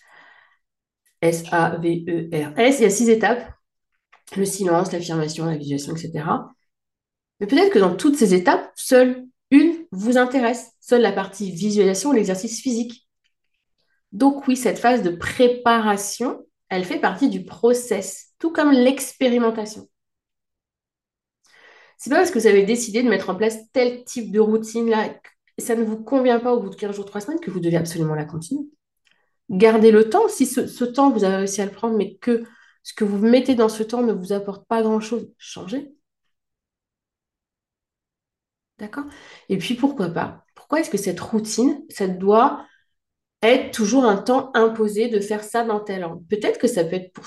S-A-V-E-R-S. 1.22 2.80
Il 2.80 2.84
y 2.84 2.86
a 2.86 2.90
six 2.90 3.10
étapes. 3.10 3.52
Le 4.36 4.46
silence, 4.46 4.92
l'affirmation, 4.92 5.46
la 5.46 5.58
visualisation, 5.58 5.96
etc. 5.96 6.26
Mais 7.40 7.48
peut-être 7.48 7.72
que 7.72 7.80
dans 7.80 7.96
toutes 7.96 8.16
ces 8.16 8.34
étapes, 8.34 8.72
seule 8.76 9.26
une 9.52 9.86
vous 9.92 10.18
intéresse. 10.18 10.72
Seule 10.80 11.02
la 11.02 11.12
partie 11.12 11.52
visualisation 11.52 12.12
ou 12.12 12.14
l'exercice 12.14 12.62
physique. 12.62 13.08
Donc 14.12 14.48
oui, 14.48 14.56
cette 14.56 14.80
phase 14.80 15.04
de 15.04 15.12
préparation, 15.12 16.46
elle 16.70 16.86
fait 16.86 17.00
partie 17.00 17.30
du 17.30 17.44
process, 17.44 18.34
tout 18.40 18.52
comme 18.52 18.72
l'expérimentation. 18.72 19.88
C'est 21.98 22.10
pas 22.10 22.18
parce 22.18 22.32
que 22.32 22.40
vous 22.40 22.48
avez 22.48 22.64
décidé 22.64 23.04
de 23.04 23.10
mettre 23.10 23.30
en 23.30 23.36
place 23.36 23.58
tel 23.74 24.04
type 24.06 24.32
de 24.32 24.40
routine 24.40 24.90
là, 24.90 25.14
et 25.58 25.62
ça 25.62 25.76
ne 25.76 25.84
vous 25.84 26.02
convient 26.04 26.40
pas 26.40 26.54
au 26.54 26.62
bout 26.62 26.70
de 26.70 26.76
15 26.76 26.96
jours, 26.96 27.06
3 27.06 27.22
semaines, 27.22 27.40
que 27.40 27.52
vous 27.52 27.60
devez 27.60 27.76
absolument 27.76 28.16
la 28.16 28.26
continuer. 28.26 28.64
Gardez 29.50 29.92
le 29.92 30.10
temps. 30.10 30.28
Si 30.30 30.46
ce, 30.46 30.84
temps, 30.84 31.12
vous 31.12 31.24
avez 31.24 31.38
réussi 31.38 31.62
à 31.62 31.66
le 31.66 31.72
prendre, 31.72 31.98
mais 31.98 32.16
que 32.18 32.44
ce 32.84 32.94
que 32.94 33.04
vous 33.04 33.18
mettez 33.18 33.56
dans 33.56 33.70
ce 33.70 33.84
temps 33.84 34.04
ne 34.04 34.14
vous 34.14 34.34
apporte 34.34 34.68
pas 34.68 34.82
grand-chose, 34.82 35.32
changez. 35.38 35.92
D'accord? 38.78 39.06
Et 39.50 39.58
puis 39.58 39.76
pourquoi 39.76 40.10
pas? 40.10 40.46
Pourquoi 40.56 40.80
est-ce 40.80 40.90
que 40.90 40.98
cette 40.98 41.20
routine, 41.20 41.84
ça 41.90 42.08
doit 42.08 42.66
être 43.42 43.74
toujours 43.74 44.06
un 44.06 44.18
temps 44.18 44.52
imposé 44.54 45.10
de 45.10 45.20
faire 45.20 45.44
ça 45.44 45.66
dans 45.66 45.80
tel 45.80 46.04
ordre? 46.04 46.22
Peut-être 46.30 46.60
que 46.60 46.68
ça 46.68 46.84
peut 46.84 46.96
être 46.96 47.12
pour... 47.14 47.26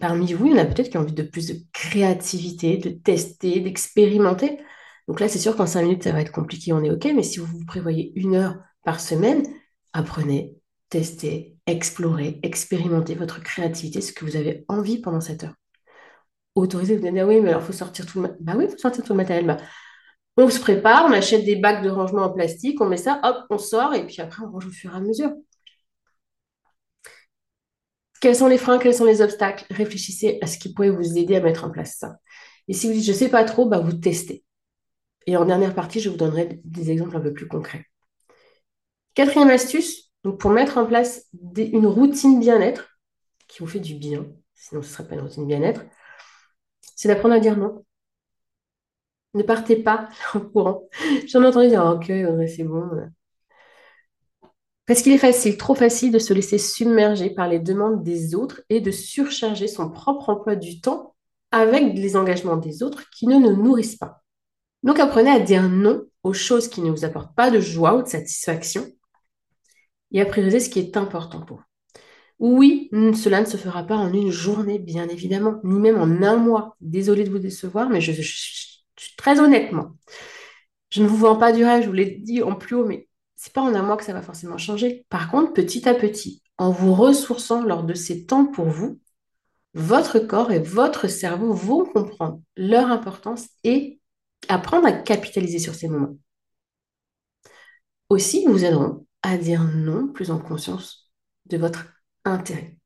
Parmi 0.00 0.32
vous, 0.32 0.46
il 0.46 0.52
y 0.52 0.54
en 0.54 0.62
a 0.62 0.66
peut-être 0.66 0.90
qui 0.90 0.98
ont 0.98 1.02
envie 1.02 1.12
de 1.12 1.22
plus 1.22 1.48
de 1.48 1.56
créativité, 1.72 2.76
de 2.76 2.90
tester, 2.90 3.60
d'expérimenter. 3.60 4.58
Donc 5.06 5.20
là, 5.20 5.28
c'est 5.28 5.38
sûr 5.38 5.56
qu'en 5.56 5.66
cinq 5.66 5.82
minutes, 5.82 6.04
ça 6.04 6.12
va 6.12 6.20
être 6.20 6.32
compliqué, 6.32 6.72
on 6.72 6.84
est 6.84 6.90
OK, 6.90 7.06
mais 7.14 7.22
si 7.22 7.38
vous 7.38 7.46
vous 7.46 7.64
prévoyez 7.64 8.12
une 8.14 8.34
heure 8.34 8.58
par 8.84 9.00
semaine, 9.00 9.42
apprenez, 9.94 10.54
testez, 10.90 11.56
explorez, 11.68 12.40
expérimentez 12.42 13.14
votre 13.14 13.40
créativité, 13.42 14.00
ce 14.00 14.12
que 14.12 14.24
vous 14.24 14.36
avez 14.36 14.64
envie 14.68 15.00
pendant 15.00 15.20
cette 15.20 15.44
heure. 15.44 15.54
Autorisez, 16.54 16.96
vous 16.96 17.10
dire, 17.10 17.28
oui, 17.28 17.40
mais 17.40 17.50
alors 17.50 17.62
il 17.62 17.66
faut 17.66 17.72
sortir 17.72 18.06
tout 18.06 18.18
le 18.18 18.22
matériel. 18.22 18.44
Bah 18.44 18.68
faut 18.68 18.78
sortir 18.78 19.04
tout 19.04 19.12
le 19.12 19.16
matériel. 19.18 19.46
Bah, 19.46 19.58
on 20.36 20.50
se 20.50 20.60
prépare, 20.60 21.06
on 21.06 21.12
achète 21.12 21.44
des 21.44 21.56
bacs 21.56 21.82
de 21.82 21.90
rangement 21.90 22.22
en 22.22 22.32
plastique, 22.32 22.80
on 22.80 22.86
met 22.88 22.96
ça, 22.96 23.20
hop, 23.22 23.46
on 23.50 23.58
sort, 23.58 23.94
et 23.94 24.06
puis 24.06 24.20
après, 24.20 24.42
on 24.44 24.50
range 24.50 24.66
au 24.66 24.70
fur 24.70 24.92
et 24.94 24.96
à 24.96 25.00
mesure. 25.00 25.30
Quels 28.20 28.34
sont 28.36 28.48
les 28.48 28.58
freins, 28.58 28.78
quels 28.78 28.94
sont 28.94 29.04
les 29.04 29.22
obstacles? 29.22 29.64
Réfléchissez 29.70 30.38
à 30.42 30.46
ce 30.46 30.58
qui 30.58 30.72
pourrait 30.72 30.90
vous 30.90 31.18
aider 31.18 31.36
à 31.36 31.40
mettre 31.40 31.64
en 31.64 31.70
place 31.70 31.96
ça. 31.98 32.16
Et 32.66 32.72
si 32.72 32.86
vous 32.88 32.94
dites 32.94 33.04
je 33.04 33.12
ne 33.12 33.16
sais 33.16 33.28
pas 33.28 33.44
trop, 33.44 33.66
bah, 33.68 33.78
vous 33.78 33.92
testez. 33.92 34.44
Et 35.26 35.36
en 35.36 35.44
dernière 35.44 35.74
partie, 35.74 36.00
je 36.00 36.08
vous 36.08 36.16
donnerai 36.16 36.60
des 36.64 36.90
exemples 36.90 37.16
un 37.16 37.20
peu 37.20 37.32
plus 37.32 37.46
concrets. 37.46 37.84
Quatrième 39.14 39.50
astuce, 39.50 40.07
donc 40.24 40.38
pour 40.38 40.50
mettre 40.50 40.78
en 40.78 40.86
place 40.86 41.26
une 41.56 41.86
routine 41.86 42.40
bien-être 42.40 42.98
qui 43.46 43.60
vous 43.60 43.66
fait 43.66 43.80
du 43.80 43.94
bien, 43.94 44.26
sinon 44.54 44.82
ce 44.82 44.88
ne 44.88 44.92
serait 44.92 45.08
pas 45.08 45.14
une 45.14 45.22
routine 45.22 45.46
bien-être, 45.46 45.82
c'est 46.96 47.08
d'apprendre 47.08 47.34
à 47.34 47.40
dire 47.40 47.56
non. 47.56 47.84
Ne 49.34 49.42
partez 49.42 49.76
pas 49.76 50.08
en 50.34 50.40
courant. 50.40 50.88
J'en 51.26 51.42
ai 51.42 51.46
entendu 51.46 51.68
dire, 51.68 51.84
ok, 51.84 52.06
c'est 52.48 52.64
bon. 52.64 52.90
Parce 54.86 55.02
qu'il 55.02 55.12
est 55.12 55.18
facile, 55.18 55.56
trop 55.58 55.74
facile 55.74 56.12
de 56.12 56.18
se 56.18 56.32
laisser 56.32 56.56
submerger 56.58 57.30
par 57.30 57.46
les 57.46 57.58
demandes 57.58 58.02
des 58.02 58.34
autres 58.34 58.62
et 58.70 58.80
de 58.80 58.90
surcharger 58.90 59.68
son 59.68 59.90
propre 59.90 60.30
emploi 60.30 60.56
du 60.56 60.80
temps 60.80 61.14
avec 61.50 61.94
les 61.94 62.16
engagements 62.16 62.56
des 62.56 62.82
autres 62.82 63.04
qui 63.10 63.26
ne 63.26 63.36
nous 63.36 63.62
nourrissent 63.62 63.96
pas. 63.96 64.22
Donc 64.82 64.98
apprenez 64.98 65.30
à 65.30 65.40
dire 65.40 65.68
non 65.68 66.04
aux 66.22 66.32
choses 66.32 66.68
qui 66.68 66.80
ne 66.80 66.90
vous 66.90 67.04
apportent 67.04 67.34
pas 67.34 67.50
de 67.50 67.60
joie 67.60 67.96
ou 67.96 68.02
de 68.02 68.08
satisfaction 68.08 68.86
et 70.12 70.20
à 70.20 70.26
prioriser 70.26 70.60
ce 70.60 70.70
qui 70.70 70.78
est 70.78 70.96
important 70.96 71.40
pour 71.42 71.58
vous. 71.58 71.62
Oui, 72.38 72.88
cela 72.92 73.40
ne 73.40 73.46
se 73.46 73.56
fera 73.56 73.82
pas 73.82 73.96
en 73.96 74.12
une 74.12 74.30
journée, 74.30 74.78
bien 74.78 75.08
évidemment, 75.08 75.60
ni 75.64 75.78
même 75.80 75.98
en 75.98 76.22
un 76.26 76.36
mois. 76.36 76.76
Désolée 76.80 77.24
de 77.24 77.30
vous 77.30 77.40
décevoir, 77.40 77.90
mais 77.90 78.00
je, 78.00 78.12
je 78.12 78.22
suis 78.22 79.16
très 79.16 79.40
honnêtement. 79.40 79.96
Je 80.90 81.02
ne 81.02 81.08
vous 81.08 81.16
vends 81.16 81.36
pas 81.36 81.52
du 81.52 81.64
rêve, 81.64 81.82
je 81.82 81.88
vous 81.88 81.94
l'ai 81.94 82.06
dit 82.06 82.42
en 82.42 82.54
plus 82.54 82.76
haut, 82.76 82.86
mais 82.86 83.08
c'est 83.36 83.52
pas 83.52 83.60
en 83.60 83.74
un 83.74 83.82
mois 83.82 83.96
que 83.96 84.04
ça 84.04 84.12
va 84.12 84.22
forcément 84.22 84.56
changer. 84.56 85.04
Par 85.08 85.30
contre, 85.30 85.52
petit 85.52 85.88
à 85.88 85.94
petit, 85.94 86.42
en 86.58 86.70
vous 86.70 86.94
ressourçant 86.94 87.62
lors 87.62 87.82
de 87.82 87.94
ces 87.94 88.24
temps 88.24 88.46
pour 88.46 88.66
vous, 88.66 89.00
votre 89.74 90.18
corps 90.18 90.50
et 90.52 90.60
votre 90.60 91.08
cerveau 91.08 91.52
vont 91.52 91.84
comprendre 91.84 92.40
leur 92.56 92.90
importance 92.90 93.48
et 93.64 94.00
apprendre 94.48 94.86
à 94.86 94.92
capitaliser 94.92 95.58
sur 95.58 95.74
ces 95.74 95.88
moments. 95.88 96.16
Aussi, 98.08 98.46
vous 98.46 98.64
aideront 98.64 99.06
à 99.22 99.36
dire 99.36 99.64
non 99.64 100.08
plus 100.08 100.30
en 100.30 100.38
conscience 100.38 101.10
de 101.46 101.56
votre 101.56 101.86
intérêt. 102.24 102.76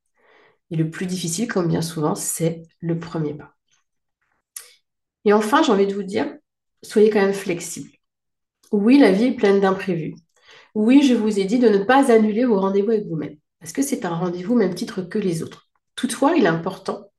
Et 0.71 0.77
le 0.77 0.91
plus 0.91 1.07
difficile, 1.07 1.49
comme 1.49 1.69
bien 1.69 1.83
souvent, 1.83 2.15
c'est 2.15 2.62
le 2.81 2.99
premier 2.99 3.35
pas. 3.35 3.55
Et 5.25 5.33
enfin, 5.33 5.62
j'ai 5.62 5.73
envie 5.73 5.87
de 5.87 5.95
vous 5.95 6.03
dire, 6.03 6.33
soyez 6.83 7.11
quand 7.11 7.21
même 7.21 7.35
flexible. 7.35 7.91
Oui, 8.73 8.99
la 8.99 9.12
vie 9.12 9.27
est 9.27 9.37
pleine 9.37 9.61
d'imprévus. 9.61 10.15
Oui, 10.75 11.03
je 11.03 11.15
vous 11.15 11.39
ai 11.39 11.45
dit 11.45 11.59
de 11.59 11.69
ne 11.69 11.85
pas 11.85 12.11
annuler 12.11 12.45
vos 12.45 12.59
rendez-vous 12.59 12.91
avec 12.91 13.07
vous-même, 13.07 13.37
parce 13.61 13.73
que 13.73 13.83
c'est 13.83 14.05
un 14.05 14.15
rendez-vous 14.15 14.55
même 14.55 14.75
titre 14.75 15.03
que 15.03 15.19
les 15.19 15.43
autres. 15.43 15.69
Toutefois, 15.95 16.37
il 16.37 16.45
est 16.45 16.49
important 16.49 17.12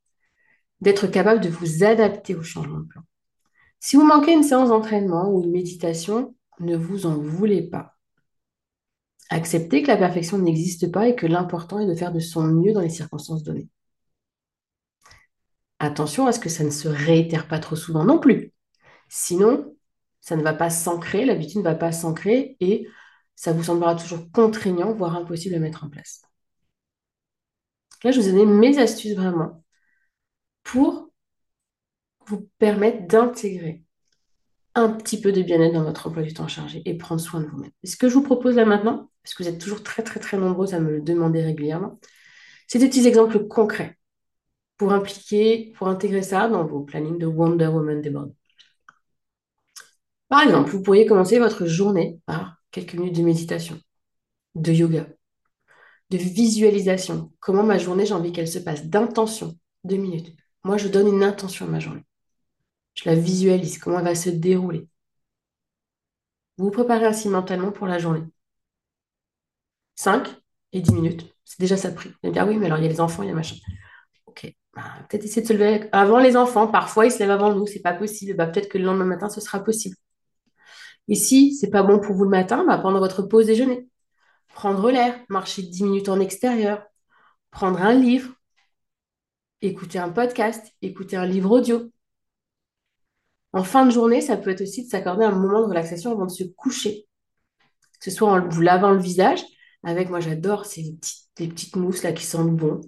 d'être 0.82 1.08
capable 1.08 1.41
de 1.41 1.50
vous 1.50 1.84
adapter 1.84 2.36
au 2.36 2.43
changement 2.43 2.79
de 2.79 2.88
plan. 2.88 3.03
Si 3.79 3.96
vous 3.96 4.05
manquez 4.05 4.34
une 4.34 4.43
séance 4.43 4.70
d'entraînement 4.70 5.29
ou 5.29 5.43
une 5.43 5.51
méditation, 5.51 6.36
ne 6.60 6.75
vous 6.75 7.05
en 7.05 7.17
voulez 7.17 7.62
pas. 7.62 7.92
Acceptez 9.33 9.81
que 9.81 9.87
la 9.87 9.97
perfection 9.97 10.37
n'existe 10.37 10.91
pas 10.91 11.07
et 11.07 11.15
que 11.15 11.25
l'important 11.25 11.79
est 11.79 11.87
de 11.87 11.95
faire 11.95 12.11
de 12.11 12.19
son 12.19 12.43
mieux 12.43 12.71
dans 12.71 12.81
les 12.81 12.89
circonstances 12.89 13.41
données. 13.41 13.67
Attention 15.79 16.27
à 16.27 16.31
ce 16.31 16.39
que 16.39 16.49
ça 16.49 16.63
ne 16.63 16.69
se 16.69 16.87
réitère 16.87 17.47
pas 17.47 17.57
trop 17.57 17.75
souvent 17.75 18.05
non 18.05 18.19
plus. 18.19 18.53
Sinon, 19.09 19.75
ça 20.21 20.35
ne 20.35 20.43
va 20.43 20.53
pas 20.53 20.69
s'ancrer, 20.69 21.25
l'habitude 21.25 21.57
ne 21.57 21.63
va 21.63 21.73
pas 21.73 21.91
s'ancrer 21.91 22.57
et 22.59 22.87
ça 23.35 23.53
vous 23.53 23.63
semblera 23.63 23.95
toujours 23.95 24.31
contraignant, 24.31 24.93
voire 24.93 25.15
impossible 25.15 25.55
à 25.55 25.59
mettre 25.59 25.83
en 25.83 25.89
place. 25.89 26.21
Là, 28.03 28.11
je 28.11 28.19
vous 28.19 28.29
ai 28.29 28.33
donné 28.33 28.45
mes 28.45 28.77
astuces 28.77 29.15
vraiment 29.15 29.63
pour 30.61 31.09
vous 32.27 32.47
permettre 32.59 33.07
d'intégrer 33.07 33.83
un 34.75 34.89
petit 34.89 35.19
peu 35.19 35.31
de 35.31 35.41
bien-être 35.41 35.73
dans 35.73 35.83
votre 35.83 36.07
emploi 36.07 36.21
du 36.21 36.35
temps 36.35 36.47
chargé 36.47 36.83
et 36.85 36.95
prendre 36.99 37.19
soin 37.19 37.41
de 37.41 37.47
vous-même. 37.47 37.71
ce 37.83 37.95
que 37.95 38.09
je 38.09 38.13
vous 38.13 38.21
propose 38.21 38.57
là 38.57 38.65
maintenant, 38.65 39.09
parce 39.23 39.33
que 39.33 39.43
vous 39.43 39.49
êtes 39.49 39.59
toujours 39.59 39.83
très 39.83 40.03
très 40.03 40.19
très 40.19 40.37
nombreux 40.37 40.73
à 40.73 40.79
me 40.79 40.91
le 40.91 41.01
demander 41.01 41.41
régulièrement, 41.43 41.99
c'est 42.67 42.79
des 42.79 42.89
petits 42.89 43.07
exemples 43.07 43.47
concrets 43.47 43.97
pour 44.77 44.93
impliquer, 44.93 45.73
pour 45.77 45.87
intégrer 45.87 46.23
ça 46.23 46.49
dans 46.49 46.65
vos 46.65 46.81
plannings 46.81 47.17
de 47.19 47.25
Wonder 47.25 47.67
Woman 47.67 48.01
Debord. 48.01 48.29
Par 50.29 50.41
exemple, 50.41 50.71
vous 50.71 50.81
pourriez 50.81 51.05
commencer 51.05 51.39
votre 51.39 51.65
journée 51.67 52.19
par 52.25 52.57
quelques 52.71 52.95
minutes 52.95 53.15
de 53.15 53.21
méditation, 53.23 53.79
de 54.55 54.71
yoga, 54.71 55.07
de 56.09 56.17
visualisation. 56.17 57.31
Comment 57.39 57.63
ma 57.63 57.77
journée, 57.77 58.05
j'ai 58.05 58.13
envie 58.13 58.31
qu'elle 58.31 58.47
se 58.47 58.59
passe, 58.59 58.85
d'intention, 58.85 59.57
deux 59.83 59.97
minutes. 59.97 60.35
Moi, 60.63 60.77
je 60.77 60.87
donne 60.87 61.07
une 61.07 61.23
intention 61.23 61.65
à 61.65 61.69
ma 61.69 61.79
journée. 61.79 62.03
Je 62.95 63.09
la 63.09 63.15
visualise, 63.15 63.77
comment 63.77 63.99
elle 63.99 64.05
va 64.05 64.15
se 64.15 64.29
dérouler. 64.29 64.87
Vous 66.57 66.65
vous 66.65 66.71
préparez 66.71 67.05
ainsi 67.05 67.29
mentalement 67.29 67.71
pour 67.71 67.87
la 67.87 67.99
journée. 67.99 68.23
5 69.95 70.27
et 70.73 70.81
10 70.81 70.93
minutes. 70.93 71.33
C'est 71.43 71.59
déjà 71.59 71.77
ça 71.77 71.91
pris. 71.91 72.09
Vous 72.09 72.15
allez 72.23 72.33
dire, 72.33 72.47
oui, 72.47 72.57
mais 72.57 72.67
alors 72.67 72.77
il 72.77 72.83
y 72.83 72.88
a 72.88 72.89
les 72.89 73.01
enfants, 73.01 73.23
il 73.23 73.29
y 73.29 73.31
a 73.31 73.35
machin. 73.35 73.55
Ok, 74.25 74.53
bah, 74.75 74.83
peut-être 75.09 75.25
essayer 75.25 75.41
de 75.41 75.47
se 75.47 75.53
lever 75.53 75.89
avant 75.91 76.19
les 76.19 76.35
enfants. 76.38 76.67
Parfois, 76.67 77.05
ils 77.05 77.12
se 77.12 77.19
lèvent 77.19 77.31
avant 77.31 77.53
nous, 77.53 77.67
c'est 77.67 77.81
pas 77.81 77.93
possible. 77.93 78.35
Bah, 78.35 78.47
peut-être 78.47 78.69
que 78.69 78.77
le 78.77 78.85
lendemain 78.85 79.05
matin, 79.05 79.29
ce 79.29 79.41
sera 79.41 79.63
possible. 79.63 79.95
Et 81.07 81.15
si 81.15 81.53
c'est 81.55 81.69
pas 81.69 81.83
bon 81.83 82.00
pour 82.00 82.15
vous 82.15 82.23
le 82.23 82.29
matin, 82.29 82.65
bah, 82.65 82.77
pendant 82.77 83.00
votre 83.00 83.23
pause 83.23 83.45
déjeuner, 83.47 83.88
prendre 84.53 84.89
l'air, 84.91 85.19
marcher 85.29 85.63
10 85.63 85.83
minutes 85.83 86.09
en 86.09 86.19
extérieur, 86.19 86.83
prendre 87.51 87.81
un 87.81 87.93
livre, 87.93 88.33
écouter 89.62 90.00
un 90.00 90.09
podcast, 90.09 90.73
écouter 90.81 91.17
un 91.17 91.25
livre 91.25 91.51
audio. 91.51 91.91
En 93.53 93.63
fin 93.63 93.85
de 93.85 93.91
journée, 93.91 94.21
ça 94.21 94.38
peut 94.38 94.50
être 94.50 94.62
aussi 94.62 94.85
de 94.85 94.89
s'accorder 94.89 95.25
un 95.25 95.31
moment 95.31 95.62
de 95.62 95.67
relaxation 95.67 96.12
avant 96.12 96.25
de 96.25 96.31
se 96.31 96.43
coucher. 96.43 97.07
Que 98.00 98.05
ce 98.09 98.12
soit 98.12 98.31
en 98.31 98.47
vous 98.47 98.62
lavant 98.62 98.91
le 98.91 99.00
visage, 99.00 99.43
avec, 99.83 100.09
moi 100.09 100.19
j'adore 100.19 100.65
ces 100.65 100.97
petites, 101.35 101.75
mousses 101.75 102.03
là 102.03 102.13
qui 102.13 102.25
sentent 102.25 102.55
bon. 102.55 102.81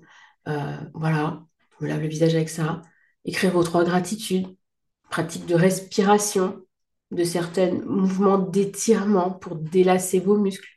Euh, 0.47 0.77
voilà, 0.93 1.43
je 1.79 1.85
me 1.85 1.89
lave 1.89 2.01
le 2.01 2.07
visage 2.07 2.35
avec 2.35 2.49
ça. 2.49 2.81
Écrire 3.25 3.51
vos 3.51 3.63
trois 3.63 3.83
gratitudes, 3.83 4.47
pratique 5.09 5.45
de 5.45 5.55
respiration, 5.55 6.61
de 7.11 7.23
certains 7.23 7.71
mouvements 7.71 8.37
d'étirement 8.37 9.31
pour 9.31 9.55
délasser 9.55 10.19
vos 10.19 10.37
muscles. 10.37 10.69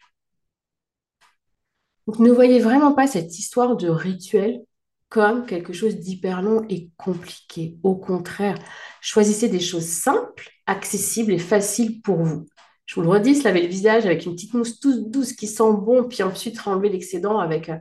Ne 2.19 2.31
voyez 2.31 2.61
vraiment 2.61 2.93
pas 2.93 3.07
cette 3.07 3.39
histoire 3.39 3.77
de 3.77 3.89
rituel 3.89 4.63
comme 5.09 5.47
quelque 5.47 5.73
chose 5.73 5.97
d'hyper 5.97 6.43
long 6.43 6.65
et 6.69 6.91
compliqué. 6.97 7.79
Au 7.83 7.97
contraire, 7.97 8.59
choisissez 9.01 9.49
des 9.49 9.61
choses 9.61 9.87
simples, 9.87 10.51
accessibles 10.67 11.33
et 11.33 11.39
faciles 11.39 12.03
pour 12.03 12.23
vous. 12.23 12.47
Je 12.89 12.95
vous 12.95 13.03
le 13.03 13.09
redis, 13.11 13.37
se 13.37 13.45
laver 13.45 13.61
le 13.61 13.69
visage 13.69 14.07
avec 14.07 14.25
une 14.25 14.33
petite 14.33 14.55
mousse 14.55 14.81
toute 14.81 15.11
douce 15.11 15.35
qui 15.35 15.47
sent 15.47 15.73
bon, 15.75 16.09
puis 16.09 16.23
ensuite 16.23 16.67
enlever 16.67 16.89
l'excédent 16.89 17.39
avec, 17.39 17.69
euh, 17.69 17.77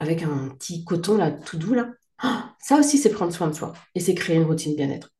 un 0.00 0.48
petit 0.56 0.84
coton 0.84 1.18
là, 1.18 1.30
tout 1.30 1.58
doux. 1.58 1.76
Ah, 2.16 2.56
ça 2.58 2.78
aussi, 2.78 2.96
c'est 2.96 3.10
prendre 3.10 3.32
soin 3.32 3.48
de 3.48 3.52
soi 3.52 3.74
et 3.94 4.00
c'est 4.00 4.14
créer 4.14 4.36
une 4.36 4.44
routine 4.44 4.74
bien-être. 4.74 5.10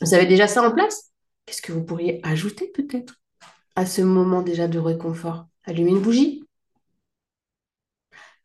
Vous 0.00 0.14
avez 0.14 0.24
déjà 0.24 0.48
ça 0.48 0.66
en 0.66 0.72
place? 0.72 1.12
Qu'est-ce 1.44 1.60
que 1.60 1.72
vous 1.72 1.84
pourriez 1.84 2.20
ajouter 2.22 2.68
peut-être 2.68 3.16
à 3.76 3.84
ce 3.84 4.00
moment 4.00 4.40
déjà 4.40 4.66
de 4.66 4.78
réconfort? 4.78 5.46
Allumer 5.64 5.90
une 5.90 6.00
bougie? 6.00 6.42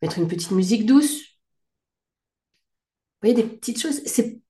Mettre 0.01 0.19
une 0.19 0.27
petite 0.27 0.51
musique 0.51 0.85
douce? 0.85 1.21
Vous 3.21 3.29
voyez, 3.29 3.35
des 3.35 3.43
petites 3.47 3.81
choses. 3.81 4.01
C'est 4.05 4.41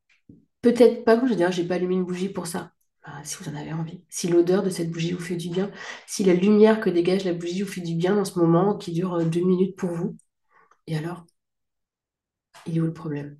peut-être 0.62 1.05
pas 1.05 1.15
bon, 1.15 1.27
je 1.27 1.32
veux 1.34 1.38
dire, 1.38 1.51
j'ai 1.51 1.63
pas 1.67 1.75
allumé 1.75 1.94
une 1.94 2.05
bougie 2.05 2.29
pour 2.29 2.48
ça. 2.48 2.75
Bah, 3.05 3.13
si 3.24 3.38
vous 3.38 3.50
en 3.50 3.55
avez 3.55 3.71
envie. 3.74 4.01
Si 4.09 4.27
l'odeur 4.27 4.63
de 4.63 4.69
cette 4.69 4.91
bougie 4.91 5.12
vous 5.13 5.19
fait 5.24 5.35
du 5.35 5.50
bien, 5.50 5.71
si 6.07 6.24
la 6.24 6.33
lumière 6.33 6.79
que 6.81 6.89
dégage 6.89 7.24
la 7.24 7.33
bougie 7.33 7.62
vous 7.62 7.71
fait 7.71 7.81
du 7.81 7.95
bien 7.95 8.15
dans 8.15 8.25
ce 8.25 8.39
moment 8.39 8.77
qui 8.77 8.91
dure 8.93 9.13
euh, 9.15 9.25
deux 9.25 9.41
minutes 9.45 9.75
pour 9.75 9.91
vous, 9.91 10.17
et 10.88 10.97
alors, 10.97 11.25
il 12.67 12.77
est 12.77 12.81
où 12.81 12.85
le 12.85 12.93
problème? 12.93 13.39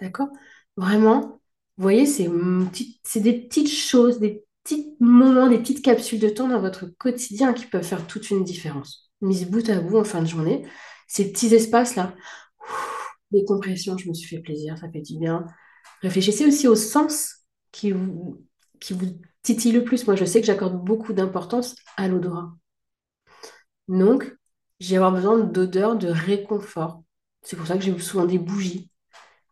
D'accord? 0.00 0.28
Vraiment, 0.76 1.40
vous 1.76 1.82
voyez, 1.82 2.06
c'est 2.06 3.20
des 3.20 3.32
petites 3.32 3.70
choses, 3.70 4.18
des 4.20 4.44
petits 4.64 4.96
moments, 5.00 5.48
des 5.48 5.58
petites 5.58 5.82
capsules 5.84 6.20
de 6.20 6.28
temps 6.28 6.48
dans 6.48 6.60
votre 6.60 6.86
quotidien 6.86 7.52
qui 7.52 7.66
peuvent 7.66 7.82
faire 7.84 8.06
toute 8.06 8.30
une 8.30 8.44
différence. 8.44 9.10
Mise 9.20 9.46
bout 9.46 9.68
à 9.68 9.80
bout 9.80 9.98
en 9.98 10.04
fin 10.04 10.22
de 10.22 10.26
journée, 10.28 10.64
ces 11.08 11.32
petits 11.32 11.52
espaces-là, 11.54 12.14
des 13.30 13.44
compressions, 13.44 13.96
je 13.98 14.08
me 14.08 14.14
suis 14.14 14.28
fait 14.36 14.42
plaisir, 14.42 14.76
ça 14.78 14.90
fait 14.90 15.00
du 15.00 15.18
bien. 15.18 15.46
Réfléchissez 16.02 16.46
aussi 16.46 16.68
au 16.68 16.74
sens 16.76 17.37
qui 17.72 17.92
vous, 17.92 18.42
titille 19.42 19.72
le 19.72 19.84
plus. 19.84 20.06
Moi, 20.06 20.16
je 20.16 20.24
sais 20.24 20.40
que 20.40 20.46
j'accorde 20.46 20.84
beaucoup 20.84 21.12
d'importance 21.12 21.74
à 21.96 22.08
l'odorat. 22.08 22.52
Donc, 23.88 24.36
j'ai 24.80 24.96
avoir 24.96 25.12
besoin 25.12 25.38
d'odeurs 25.38 25.96
de 25.96 26.08
réconfort. 26.08 27.02
C'est 27.42 27.56
pour 27.56 27.66
ça 27.66 27.76
que 27.76 27.82
j'ai 27.84 27.98
souvent 27.98 28.26
des 28.26 28.38
bougies. 28.38 28.90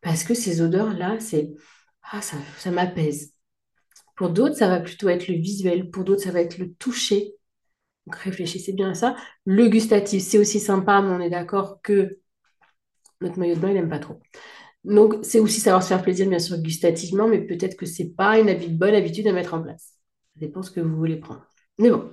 Parce 0.02 0.24
que 0.24 0.34
ces 0.34 0.60
odeurs-là, 0.60 1.18
c'est 1.20 1.54
ah, 2.02 2.22
ça, 2.22 2.36
ça 2.58 2.70
m'apaise. 2.70 3.34
Pour 4.16 4.30
d'autres, 4.30 4.56
ça 4.56 4.68
va 4.68 4.80
plutôt 4.80 5.08
être 5.08 5.28
le 5.28 5.34
visuel. 5.34 5.90
Pour 5.90 6.04
d'autres, 6.04 6.22
ça 6.22 6.30
va 6.30 6.40
être 6.40 6.58
le 6.58 6.72
toucher. 6.74 7.34
Donc, 8.06 8.16
réfléchissez 8.16 8.72
bien 8.72 8.90
à 8.90 8.94
ça. 8.94 9.16
Le 9.44 9.68
gustatif, 9.68 10.22
c'est 10.22 10.38
aussi 10.38 10.60
sympa, 10.60 11.02
mais 11.02 11.10
on 11.10 11.20
est 11.20 11.30
d'accord 11.30 11.80
que 11.82 12.20
notre 13.20 13.38
maillot 13.38 13.56
de 13.56 13.60
bain, 13.60 13.68
il 13.68 13.74
n'aime 13.74 13.88
pas 13.88 13.98
trop. 13.98 14.20
Donc, 14.86 15.16
c'est 15.22 15.40
aussi 15.40 15.60
savoir 15.60 15.82
se 15.82 15.88
faire 15.88 16.02
plaisir, 16.02 16.28
bien 16.28 16.38
sûr, 16.38 16.56
gustativement, 16.58 17.28
mais 17.28 17.40
peut-être 17.40 17.76
que 17.76 17.86
ce 17.86 18.02
n'est 18.02 18.10
pas 18.10 18.38
une 18.38 18.78
bonne 18.78 18.94
habitude 18.94 19.26
à 19.26 19.32
mettre 19.32 19.54
en 19.54 19.62
place. 19.62 19.94
Ça 20.34 20.40
dépend 20.40 20.62
ce 20.62 20.70
que 20.70 20.80
vous 20.80 20.96
voulez 20.96 21.16
prendre. 21.16 21.44
Mais 21.78 21.90
bon. 21.90 22.10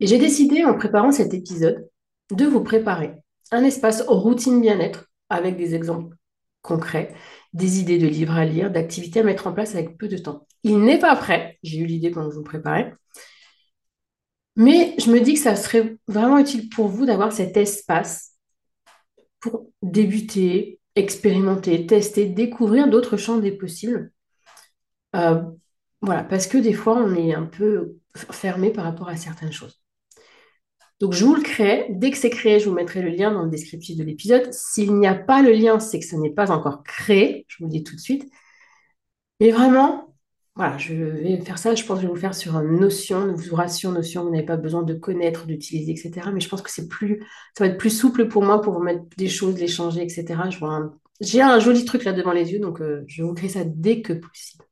J'ai 0.00 0.18
décidé, 0.18 0.64
en 0.64 0.76
préparant 0.76 1.12
cet 1.12 1.32
épisode, 1.32 1.88
de 2.32 2.44
vous 2.44 2.62
préparer 2.62 3.14
un 3.52 3.62
espace 3.62 4.02
routine 4.02 4.60
bien-être 4.60 5.06
avec 5.28 5.56
des 5.56 5.74
exemples 5.74 6.16
concrets, 6.60 7.14
des 7.52 7.78
idées 7.78 7.98
de 7.98 8.08
livres 8.08 8.34
à 8.34 8.44
lire, 8.44 8.70
d'activités 8.70 9.20
à 9.20 9.22
mettre 9.22 9.46
en 9.46 9.52
place 9.52 9.74
avec 9.74 9.98
peu 9.98 10.08
de 10.08 10.18
temps. 10.18 10.46
Il 10.64 10.80
n'est 10.80 10.98
pas 10.98 11.14
prêt, 11.14 11.58
j'ai 11.62 11.78
eu 11.78 11.86
l'idée 11.86 12.10
quand 12.10 12.28
je 12.30 12.36
vous 12.36 12.42
préparais, 12.42 12.94
mais 14.56 14.94
je 14.98 15.10
me 15.10 15.20
dis 15.20 15.34
que 15.34 15.40
ça 15.40 15.56
serait 15.56 15.96
vraiment 16.08 16.38
utile 16.38 16.68
pour 16.68 16.88
vous 16.88 17.06
d'avoir 17.06 17.32
cet 17.32 17.56
espace 17.56 18.32
pour 19.40 19.68
débuter, 19.82 20.80
expérimenter, 20.94 21.86
tester, 21.86 22.26
découvrir 22.26 22.88
d'autres 22.88 23.16
champs 23.16 23.38
des 23.38 23.52
possibles. 23.52 24.12
Euh, 25.16 25.42
voilà, 26.00 26.24
parce 26.24 26.46
que 26.46 26.58
des 26.58 26.72
fois, 26.72 26.96
on 26.96 27.14
est 27.14 27.34
un 27.34 27.44
peu 27.44 27.96
fermé 28.14 28.70
par 28.70 28.84
rapport 28.84 29.08
à 29.08 29.16
certaines 29.16 29.52
choses. 29.52 29.80
Donc, 31.00 31.12
je 31.12 31.24
vous 31.24 31.34
le 31.34 31.42
crée. 31.42 31.86
Dès 31.90 32.10
que 32.10 32.16
c'est 32.16 32.30
créé, 32.30 32.60
je 32.60 32.68
vous 32.68 32.74
mettrai 32.74 33.02
le 33.02 33.10
lien 33.10 33.32
dans 33.32 33.42
le 33.42 33.50
descriptif 33.50 33.96
de 33.96 34.04
l'épisode. 34.04 34.52
S'il 34.52 34.94
n'y 34.94 35.06
a 35.06 35.14
pas 35.14 35.42
le 35.42 35.52
lien, 35.52 35.80
c'est 35.80 35.98
que 35.98 36.06
ça 36.06 36.16
n'est 36.16 36.30
pas 36.30 36.50
encore 36.50 36.84
créé. 36.84 37.44
Je 37.48 37.56
vous 37.58 37.64
le 37.64 37.70
dis 37.70 37.82
tout 37.84 37.96
de 37.96 38.00
suite. 38.00 38.30
Mais 39.40 39.50
vraiment, 39.50 40.11
voilà, 40.54 40.76
je 40.76 40.92
vais 40.92 41.40
faire 41.40 41.56
ça, 41.58 41.74
je 41.74 41.82
pense 41.84 41.96
que 41.96 42.02
je 42.02 42.06
vais 42.08 42.12
vous 42.12 42.20
faire 42.20 42.34
sur 42.34 42.60
Notion, 42.62 43.32
vous 43.34 43.56
Notion, 43.56 43.92
Notion, 43.92 44.24
vous 44.24 44.30
n'avez 44.30 44.44
pas 44.44 44.58
besoin 44.58 44.82
de 44.82 44.92
connaître, 44.92 45.46
d'utiliser, 45.46 45.92
etc. 45.92 46.30
Mais 46.32 46.40
je 46.40 46.48
pense 46.48 46.60
que 46.60 46.70
c'est 46.70 46.88
plus, 46.88 47.24
ça 47.56 47.64
va 47.64 47.70
être 47.70 47.78
plus 47.78 47.90
souple 47.90 48.28
pour 48.28 48.42
moi 48.42 48.60
pour 48.60 48.74
vous 48.74 48.82
mettre 48.82 49.02
des 49.16 49.28
choses, 49.28 49.58
les 49.58 49.68
changer, 49.68 50.02
etc. 50.02 50.42
j'ai 51.20 51.40
un 51.40 51.58
joli 51.58 51.84
truc 51.86 52.04
là 52.04 52.12
devant 52.12 52.32
les 52.32 52.52
yeux, 52.52 52.58
donc 52.58 52.80
euh, 52.82 53.04
je 53.08 53.22
vais 53.22 53.28
vous 53.28 53.34
créer 53.34 53.48
ça 53.48 53.64
dès 53.64 54.02
que 54.02 54.12
possible. 54.12 54.64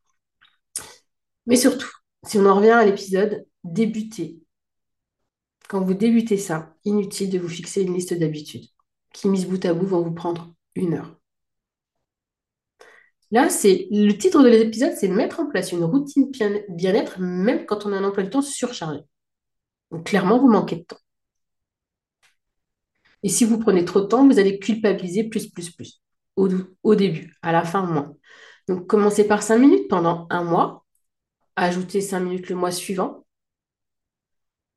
Mais 1.47 1.57
surtout, 1.57 1.91
si 2.27 2.39
on 2.39 2.47
en 2.47 2.55
revient 2.57 2.71
à 2.71 2.85
l'épisode, 2.85 3.47
débutez. 3.65 4.41
Quand 5.69 5.81
vous 5.81 5.95
débutez 5.95 6.37
ça, 6.37 6.75
inutile 6.85 7.31
de 7.31 7.39
vous 7.39 7.49
fixer 7.49 7.83
une 7.83 7.95
liste 7.95 8.15
d'habitudes 8.15 8.67
qui, 9.13 9.29
mises 9.29 9.47
bout 9.47 9.65
à 9.65 9.75
bout, 9.75 9.87
vont 9.87 10.03
vous 10.03 10.15
prendre 10.15 10.55
une 10.75 10.95
heure. 10.95 11.20
Là, 13.31 13.49
c'est 13.49 13.87
le 13.91 14.13
titre 14.13 14.43
de 14.43 14.49
l'épisode, 14.49 14.93
c'est 14.97 15.09
mettre 15.09 15.41
en 15.41 15.47
place 15.47 15.73
une 15.73 15.85
routine 15.85 16.31
bien-être, 16.69 17.21
même 17.21 17.65
quand 17.67 17.87
on 17.87 17.93
a 17.93 17.97
un 17.97 18.05
emploi 18.05 18.25
du 18.25 18.31
temps 18.31 18.43
surchargé. 18.43 19.01
Donc, 19.91 20.07
clairement, 20.07 20.39
vous 20.39 20.49
manquez 20.49 20.77
de 20.77 20.83
temps. 20.83 20.99
Et 23.23 23.29
si 23.29 23.45
vous 23.45 23.59
prenez 23.59 23.85
trop 23.85 24.01
de 24.01 24.07
temps, 24.07 24.27
vous 24.27 24.39
allez 24.39 24.59
culpabiliser 24.59 25.25
plus, 25.25 25.49
plus, 25.51 25.71
plus. 25.71 26.03
Au, 26.37 26.95
début, 26.95 27.35
à 27.43 27.53
la 27.53 27.65
fin, 27.65 27.83
moins. 27.83 28.17
Donc, 28.67 28.87
commencez 28.87 29.27
par 29.27 29.43
5 29.43 29.59
minutes 29.59 29.89
pendant 29.89 30.27
un 30.31 30.43
mois. 30.43 30.87
Ajoutez 31.57 32.01
5 32.01 32.21
minutes 32.21 32.49
le 32.49 32.57
mois 32.57 32.71
suivant. 32.71 33.27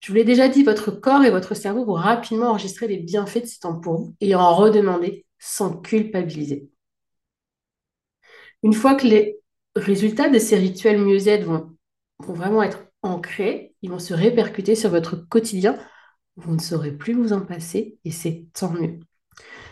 Je 0.02 0.10
vous 0.12 0.16
l'ai 0.16 0.26
déjà 0.26 0.50
dit, 0.50 0.64
votre 0.64 0.92
corps 0.92 1.24
et 1.24 1.32
votre 1.32 1.56
cerveau 1.56 1.86
vont 1.86 1.94
rapidement 1.94 2.50
enregistrer 2.50 2.88
les 2.88 2.98
bienfaits 2.98 3.44
de 3.44 3.48
ce 3.48 3.60
temps 3.60 3.80
pour 3.80 3.96
vous 3.98 4.16
et 4.20 4.36
en 4.36 4.54
redemander 4.54 5.26
sans 5.40 5.78
culpabiliser. 5.78 6.73
Une 8.64 8.74
fois 8.74 8.96
que 8.96 9.08
les 9.08 9.40
résultats 9.76 10.30
de 10.30 10.40
ces 10.40 10.56
rituels 10.56 11.00
mieux-être 11.00 11.46
vont, 11.46 11.76
vraiment 12.20 12.64
être 12.64 12.86
ancrés, 13.02 13.76
ils 13.82 13.90
vont 13.90 14.00
se 14.00 14.14
répercuter 14.14 14.76
sur 14.76 14.90
votre 14.90 15.16
quotidien, 15.16 15.78
vous 16.38 16.56
ne 16.56 16.62
saurez 16.62 16.92
plus 16.92 17.14
vous 17.14 17.34
en 17.34 17.42
passer 17.42 17.98
et 18.06 18.12
c'est 18.12 18.48
tant 18.54 18.72
mieux. 18.72 19.00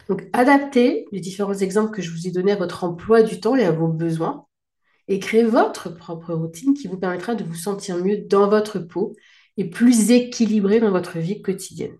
Donc, 0.10 0.28
adaptez 0.34 1.06
les 1.12 1.22
différents 1.22 1.54
exemples 1.54 1.92
que 1.92 2.02
je 2.02 2.12
vous 2.12 2.28
ai 2.28 2.32
donnés 2.32 2.52
à 2.52 2.58
votre 2.58 2.84
emploi 2.84 3.24
du 3.24 3.40
temps 3.40 3.56
et 3.56 3.64
à 3.64 3.72
vos 3.72 3.88
besoins 3.88 4.46
et 5.08 5.20
créez 5.20 5.44
votre 5.44 5.90
propre 5.90 6.34
routine 6.34 6.74
qui 6.74 6.88
vous 6.88 6.98
permettra 6.98 7.36
de 7.36 7.44
vous 7.44 7.56
sentir 7.56 7.98
mieux 7.98 8.18
dans 8.18 8.50
votre 8.50 8.80
peau 8.80 9.16
et 9.58 9.70
plus 9.70 10.12
équilibré 10.12 10.80
dans 10.80 10.92
votre 10.92 11.20
vie 11.20 11.42
quotidienne. 11.42 11.98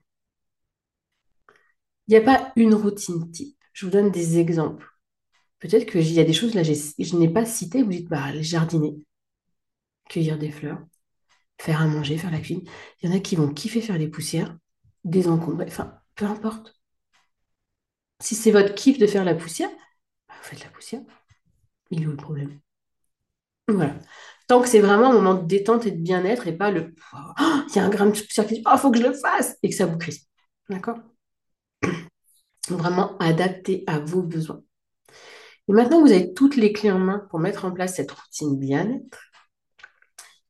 Il 2.08 2.12
n'y 2.12 2.18
a 2.18 2.22
pas 2.22 2.52
une 2.56 2.74
routine 2.74 3.32
type. 3.32 3.58
Je 3.74 3.86
vous 3.86 3.92
donne 3.92 4.12
des 4.12 4.38
exemples. 4.38 4.91
Peut-être 5.62 5.90
qu'il 5.90 6.12
y 6.12 6.20
a 6.20 6.24
des 6.24 6.34
choses 6.34 6.56
là, 6.56 6.64
je 6.64 7.16
n'ai 7.16 7.30
pas 7.30 7.46
cité, 7.46 7.84
vous 7.84 7.92
dites, 7.92 8.10
bah, 8.10 8.34
jardiner, 8.42 8.96
cueillir 10.10 10.40
des 10.40 10.52
fleurs, 10.52 10.80
faire 11.60 11.82
à 11.82 11.88
manger, 11.88 12.18
faire 12.18 12.32
la 12.32 12.40
cuisine. 12.40 12.64
Il 13.02 13.10
y 13.10 13.14
en 13.14 13.16
a 13.16 13.20
qui 13.20 13.36
vont 13.36 13.54
kiffer 13.54 13.80
faire 13.80 14.00
les 14.00 14.08
poussières, 14.08 14.58
désencombrer, 15.04 15.66
enfin, 15.68 16.00
peu 16.16 16.26
importe. 16.26 16.76
Si 18.20 18.34
c'est 18.34 18.52
votre 18.52 18.74
kiff 18.74 18.98
de 18.98 19.06
faire 19.06 19.24
la 19.24 19.36
poussière, 19.36 19.70
bah, 20.28 20.34
vous 20.36 20.50
faites 20.50 20.64
la 20.64 20.72
poussière. 20.72 21.02
Il 21.92 22.02
est 22.02 22.08
où 22.08 22.12
le 22.12 22.18
problème? 22.18 22.60
Voilà. 23.68 23.96
Tant 24.48 24.62
que 24.62 24.68
c'est 24.68 24.80
vraiment 24.80 25.12
un 25.12 25.14
moment 25.14 25.36
de 25.36 25.46
détente 25.46 25.86
et 25.86 25.92
de 25.92 26.02
bien-être 26.02 26.48
et 26.48 26.58
pas 26.58 26.72
le 26.72 26.96
oh, 27.14 27.18
il 27.70 27.76
y 27.76 27.80
a 27.80 27.86
un 27.86 27.90
grain 27.90 28.08
de 28.08 28.12
poussière 28.12 28.48
qui 28.48 28.56
dit 28.56 28.64
oh, 28.66 28.78
faut 28.78 28.90
que 28.90 28.98
je 28.98 29.04
le 29.04 29.14
fasse 29.14 29.56
et 29.62 29.70
que 29.70 29.76
ça 29.76 29.86
vous 29.86 30.00
crispe. 30.00 30.28
D'accord? 30.70 30.98
Vraiment 32.68 33.16
adapté 33.20 33.84
à 33.86 34.00
vos 34.00 34.24
besoins. 34.24 34.64
Et 35.68 35.74
maintenant 35.74 36.02
que 36.02 36.08
vous 36.08 36.14
avez 36.14 36.34
toutes 36.34 36.56
les 36.56 36.74
clés 36.74 36.92
en 36.92 37.00
main 37.00 37.26
pour 37.30 37.40
mettre 37.40 37.66
en 37.66 37.72
place 37.72 37.96
cette 37.96 38.12
routine 38.12 38.58
bien-être, 38.58 39.20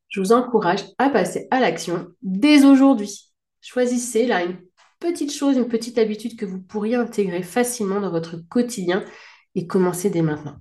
je 0.09 0.19
vous 0.19 0.33
encourage 0.33 0.83
à 0.97 1.09
passer 1.09 1.47
à 1.51 1.59
l'action 1.59 2.09
dès 2.21 2.65
aujourd'hui. 2.65 3.33
Choisissez 3.61 4.25
là 4.25 4.43
une 4.43 4.59
petite 4.99 5.31
chose, 5.31 5.57
une 5.57 5.67
petite 5.67 5.97
habitude 5.97 6.37
que 6.37 6.45
vous 6.45 6.61
pourriez 6.61 6.95
intégrer 6.95 7.43
facilement 7.43 8.01
dans 8.01 8.11
votre 8.11 8.37
quotidien 8.49 9.05
et 9.55 9.67
commencer 9.67 10.09
dès 10.09 10.21
maintenant. 10.21 10.57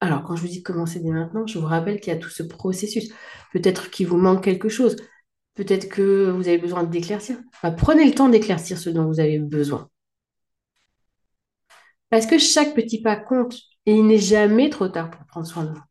Alors, 0.00 0.22
quand 0.22 0.36
je 0.36 0.42
vous 0.42 0.48
dis 0.48 0.62
commencer 0.62 1.00
dès 1.00 1.10
maintenant, 1.10 1.46
je 1.46 1.58
vous 1.58 1.66
rappelle 1.66 2.00
qu'il 2.00 2.12
y 2.12 2.16
a 2.16 2.18
tout 2.18 2.28
ce 2.28 2.42
processus. 2.42 3.10
Peut-être 3.52 3.90
qu'il 3.90 4.06
vous 4.06 4.18
manque 4.18 4.44
quelque 4.44 4.68
chose. 4.68 4.96
Peut-être 5.54 5.88
que 5.88 6.30
vous 6.30 6.48
avez 6.48 6.58
besoin 6.58 6.84
d'éclaircir. 6.84 7.38
prenez 7.78 8.04
le 8.04 8.14
temps 8.14 8.28
d'éclaircir 8.28 8.78
ce 8.78 8.90
dont 8.90 9.06
vous 9.06 9.20
avez 9.20 9.38
besoin. 9.38 9.88
Parce 12.10 12.26
que 12.26 12.38
chaque 12.38 12.74
petit 12.74 13.02
pas 13.02 13.16
compte 13.16 13.58
et 13.86 13.94
il 13.94 14.06
n'est 14.06 14.18
jamais 14.18 14.70
trop 14.70 14.88
tard 14.88 15.10
pour 15.10 15.24
prendre 15.26 15.46
soin 15.46 15.64
de 15.64 15.70
vous. 15.70 15.82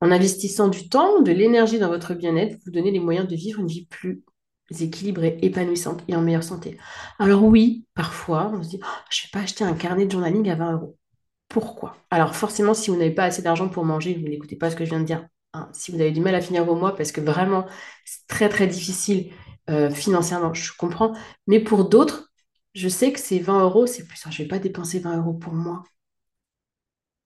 En 0.00 0.10
investissant 0.10 0.68
du 0.68 0.88
temps, 0.88 1.22
de 1.22 1.30
l'énergie 1.30 1.78
dans 1.78 1.88
votre 1.88 2.14
bien-être, 2.14 2.58
vous 2.64 2.72
donnez 2.72 2.90
les 2.90 2.98
moyens 2.98 3.28
de 3.28 3.36
vivre 3.36 3.60
une 3.60 3.68
vie 3.68 3.86
plus 3.86 4.24
équilibrée, 4.80 5.38
épanouissante 5.42 6.02
et 6.08 6.16
en 6.16 6.22
meilleure 6.22 6.42
santé. 6.42 6.78
Alors 7.18 7.44
oui, 7.44 7.86
parfois, 7.94 8.50
on 8.54 8.62
se 8.62 8.70
dit, 8.70 8.80
oh, 8.82 8.86
je 9.10 9.20
ne 9.20 9.26
vais 9.26 9.30
pas 9.32 9.44
acheter 9.44 9.64
un 9.64 9.74
carnet 9.74 10.06
de 10.06 10.10
journaling 10.10 10.48
à 10.50 10.56
20 10.56 10.72
euros. 10.72 10.98
Pourquoi? 11.48 11.96
Alors 12.10 12.34
forcément, 12.34 12.74
si 12.74 12.90
vous 12.90 12.96
n'avez 12.96 13.10
pas 13.10 13.24
assez 13.24 13.42
d'argent 13.42 13.68
pour 13.68 13.84
manger, 13.84 14.14
vous 14.14 14.28
n'écoutez 14.28 14.56
pas 14.56 14.70
ce 14.70 14.76
que 14.76 14.84
je 14.84 14.90
viens 14.90 15.00
de 15.00 15.04
dire. 15.04 15.26
Hein. 15.52 15.68
Si 15.72 15.92
vous 15.92 16.00
avez 16.00 16.10
du 16.10 16.20
mal 16.20 16.34
à 16.34 16.40
finir 16.40 16.64
vos 16.64 16.74
mois, 16.74 16.96
parce 16.96 17.12
que 17.12 17.20
vraiment, 17.20 17.66
c'est 18.04 18.26
très 18.26 18.48
très 18.48 18.66
difficile 18.66 19.30
euh, 19.70 19.90
financièrement, 19.90 20.54
je 20.54 20.72
comprends. 20.76 21.14
Mais 21.46 21.60
pour 21.60 21.88
d'autres, 21.88 22.31
je 22.74 22.88
sais 22.88 23.12
que 23.12 23.20
ces 23.20 23.38
20 23.38 23.62
euros, 23.62 23.86
c'est 23.86 24.06
plus. 24.06 24.20
Je 24.22 24.28
ne 24.28 24.36
vais 24.38 24.48
pas 24.48 24.58
dépenser 24.58 24.98
20 24.98 25.18
euros 25.18 25.34
pour 25.34 25.52
moi. 25.52 25.84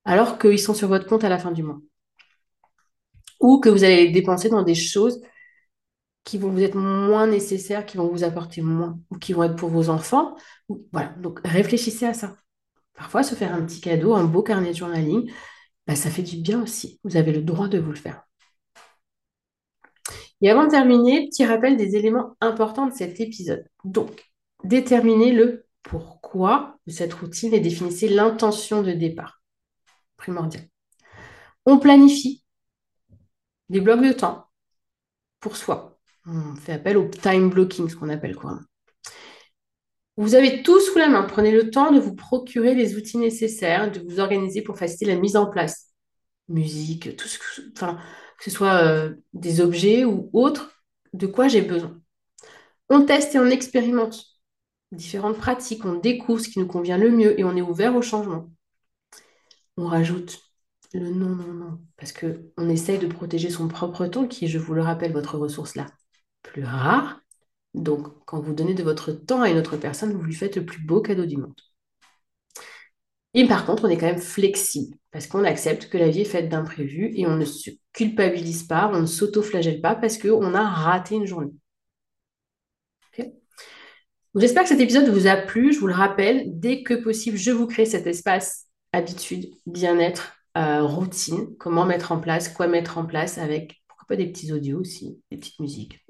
Alors 0.04 0.38
qu'ils 0.38 0.58
sont 0.58 0.74
sur 0.74 0.88
votre 0.88 1.06
compte 1.06 1.24
à 1.24 1.28
la 1.28 1.38
fin 1.38 1.52
du 1.52 1.62
mois. 1.62 1.80
Ou 3.40 3.60
que 3.60 3.68
vous 3.68 3.84
allez 3.84 4.06
les 4.06 4.12
dépenser 4.12 4.48
dans 4.48 4.62
des 4.62 4.74
choses 4.74 5.20
qui 6.24 6.38
vont 6.38 6.50
vous 6.50 6.62
être 6.62 6.76
moins 6.76 7.26
nécessaires, 7.26 7.86
qui 7.86 7.96
vont 7.96 8.08
vous 8.08 8.24
apporter 8.24 8.60
moins, 8.62 8.98
ou 9.10 9.18
qui 9.18 9.32
vont 9.32 9.44
être 9.44 9.56
pour 9.56 9.70
vos 9.70 9.88
enfants. 9.90 10.36
Voilà, 10.92 11.10
donc 11.18 11.40
réfléchissez 11.44 12.06
à 12.06 12.14
ça. 12.14 12.36
Parfois, 12.94 13.22
se 13.22 13.34
faire 13.34 13.54
un 13.54 13.62
petit 13.64 13.80
cadeau, 13.80 14.14
un 14.14 14.24
beau 14.24 14.42
carnet 14.42 14.70
de 14.72 14.76
journaling, 14.76 15.30
bah, 15.86 15.96
ça 15.96 16.10
fait 16.10 16.22
du 16.22 16.38
bien 16.38 16.62
aussi. 16.62 17.00
Vous 17.04 17.16
avez 17.16 17.32
le 17.32 17.42
droit 17.42 17.68
de 17.68 17.78
vous 17.78 17.90
le 17.90 17.96
faire. 17.96 18.24
Et 20.40 20.50
avant 20.50 20.64
de 20.64 20.70
terminer, 20.70 21.28
petit 21.28 21.44
rappel 21.46 21.76
des 21.76 21.96
éléments 21.96 22.36
importants 22.40 22.86
de 22.86 22.94
cet 22.94 23.20
épisode. 23.20 23.64
Donc, 23.84 24.24
déterminez 24.64 25.32
le 25.32 25.66
pourquoi 25.82 26.78
de 26.86 26.92
cette 26.92 27.14
routine 27.14 27.54
et 27.54 27.60
définissez 27.60 28.08
l'intention 28.08 28.82
de 28.82 28.92
départ. 28.92 29.42
Primordial. 30.16 30.64
On 31.64 31.78
planifie 31.78 32.44
des 33.68 33.80
blocs 33.80 34.02
de 34.02 34.12
temps 34.12 34.48
pour 35.40 35.56
soi. 35.56 35.98
On 36.26 36.56
fait 36.56 36.72
appel 36.72 36.96
au 36.96 37.08
time 37.08 37.50
blocking, 37.50 37.88
ce 37.88 37.96
qu'on 37.96 38.08
appelle 38.08 38.34
quoi. 38.34 38.58
Vous 40.16 40.34
avez 40.34 40.62
tout 40.62 40.80
sous 40.80 40.98
la 40.98 41.08
main. 41.08 41.22
Prenez 41.24 41.52
le 41.52 41.70
temps 41.70 41.92
de 41.92 42.00
vous 42.00 42.14
procurer 42.14 42.74
les 42.74 42.96
outils 42.96 43.18
nécessaires, 43.18 43.90
de 43.90 44.00
vous 44.00 44.18
organiser 44.18 44.62
pour 44.62 44.78
faciliter 44.78 45.06
la 45.06 45.20
mise 45.20 45.36
en 45.36 45.46
place. 45.46 45.92
Musique, 46.48 47.16
tout 47.16 47.28
ce 47.28 47.38
que, 47.38 47.60
que 47.70 48.44
ce 48.44 48.50
soit 48.50 48.82
euh, 48.82 49.14
des 49.34 49.60
objets 49.60 50.04
ou 50.04 50.30
autres, 50.32 50.82
de 51.12 51.26
quoi 51.26 51.48
j'ai 51.48 51.62
besoin. 51.62 52.00
On 52.88 53.04
teste 53.04 53.34
et 53.34 53.38
on 53.38 53.46
expérimente 53.46 54.24
différentes 54.92 55.38
pratiques, 55.38 55.84
on 55.84 55.94
découvre 55.94 56.40
ce 56.40 56.48
qui 56.48 56.58
nous 56.58 56.66
convient 56.66 56.98
le 56.98 57.10
mieux 57.10 57.38
et 57.38 57.44
on 57.44 57.56
est 57.56 57.62
ouvert 57.62 57.94
au 57.96 58.02
changement. 58.02 58.50
On 59.76 59.86
rajoute 59.86 60.40
le 60.92 61.10
non, 61.10 61.34
non, 61.34 61.52
non, 61.52 61.80
parce 61.96 62.12
qu'on 62.12 62.68
essaye 62.68 62.98
de 62.98 63.06
protéger 63.06 63.50
son 63.50 63.68
propre 63.68 64.06
temps, 64.06 64.26
qui 64.28 64.46
est, 64.46 64.48
je 64.48 64.58
vous 64.58 64.74
le 64.74 64.82
rappelle, 64.82 65.12
votre 65.12 65.38
ressource 65.38 65.74
là, 65.74 65.86
plus 66.42 66.64
rare, 66.64 67.20
donc, 67.76 68.08
quand 68.24 68.40
vous 68.40 68.54
donnez 68.54 68.74
de 68.74 68.82
votre 68.82 69.12
temps 69.12 69.42
à 69.42 69.50
une 69.50 69.58
autre 69.58 69.76
personne, 69.76 70.12
vous 70.12 70.22
lui 70.22 70.34
faites 70.34 70.56
le 70.56 70.64
plus 70.64 70.80
beau 70.80 71.02
cadeau 71.02 71.26
du 71.26 71.36
monde. 71.36 71.54
Et 73.34 73.46
par 73.46 73.66
contre, 73.66 73.84
on 73.84 73.88
est 73.88 73.98
quand 73.98 74.06
même 74.06 74.18
flexible 74.18 74.96
parce 75.12 75.26
qu'on 75.26 75.44
accepte 75.44 75.88
que 75.88 75.98
la 75.98 76.08
vie 76.08 76.22
est 76.22 76.24
faite 76.24 76.48
d'imprévus 76.48 77.12
et 77.14 77.26
on 77.26 77.36
ne 77.36 77.44
se 77.44 77.70
culpabilise 77.92 78.64
pas, 78.64 78.90
on 78.92 79.00
ne 79.02 79.06
s'auto-flagelle 79.06 79.80
pas 79.80 79.94
parce 79.94 80.18
qu'on 80.18 80.54
a 80.54 80.68
raté 80.68 81.16
une 81.16 81.26
journée. 81.26 81.52
J'espère 84.36 84.62
que 84.62 84.68
cet 84.68 84.80
épisode 84.80 85.08
vous 85.08 85.26
a 85.26 85.36
plu. 85.36 85.72
Je 85.72 85.78
vous 85.80 85.86
le 85.86 85.94
rappelle, 85.94 86.44
dès 86.46 86.82
que 86.82 86.94
possible, 86.94 87.36
je 87.36 87.50
vous 87.50 87.66
crée 87.66 87.86
cet 87.86 88.06
espace 88.06 88.66
habitude, 88.92 89.50
bien-être, 89.66 90.36
euh, 90.56 90.82
routine, 90.82 91.56
comment 91.58 91.84
mettre 91.84 92.12
en 92.12 92.20
place, 92.20 92.48
quoi 92.48 92.66
mettre 92.66 92.98
en 92.98 93.04
place 93.04 93.38
avec, 93.38 93.82
pourquoi 93.88 94.06
pas 94.08 94.16
des 94.16 94.26
petits 94.26 94.52
audios 94.52 94.80
aussi, 94.80 95.20
des 95.30 95.38
petites 95.38 95.60
musiques 95.60 96.06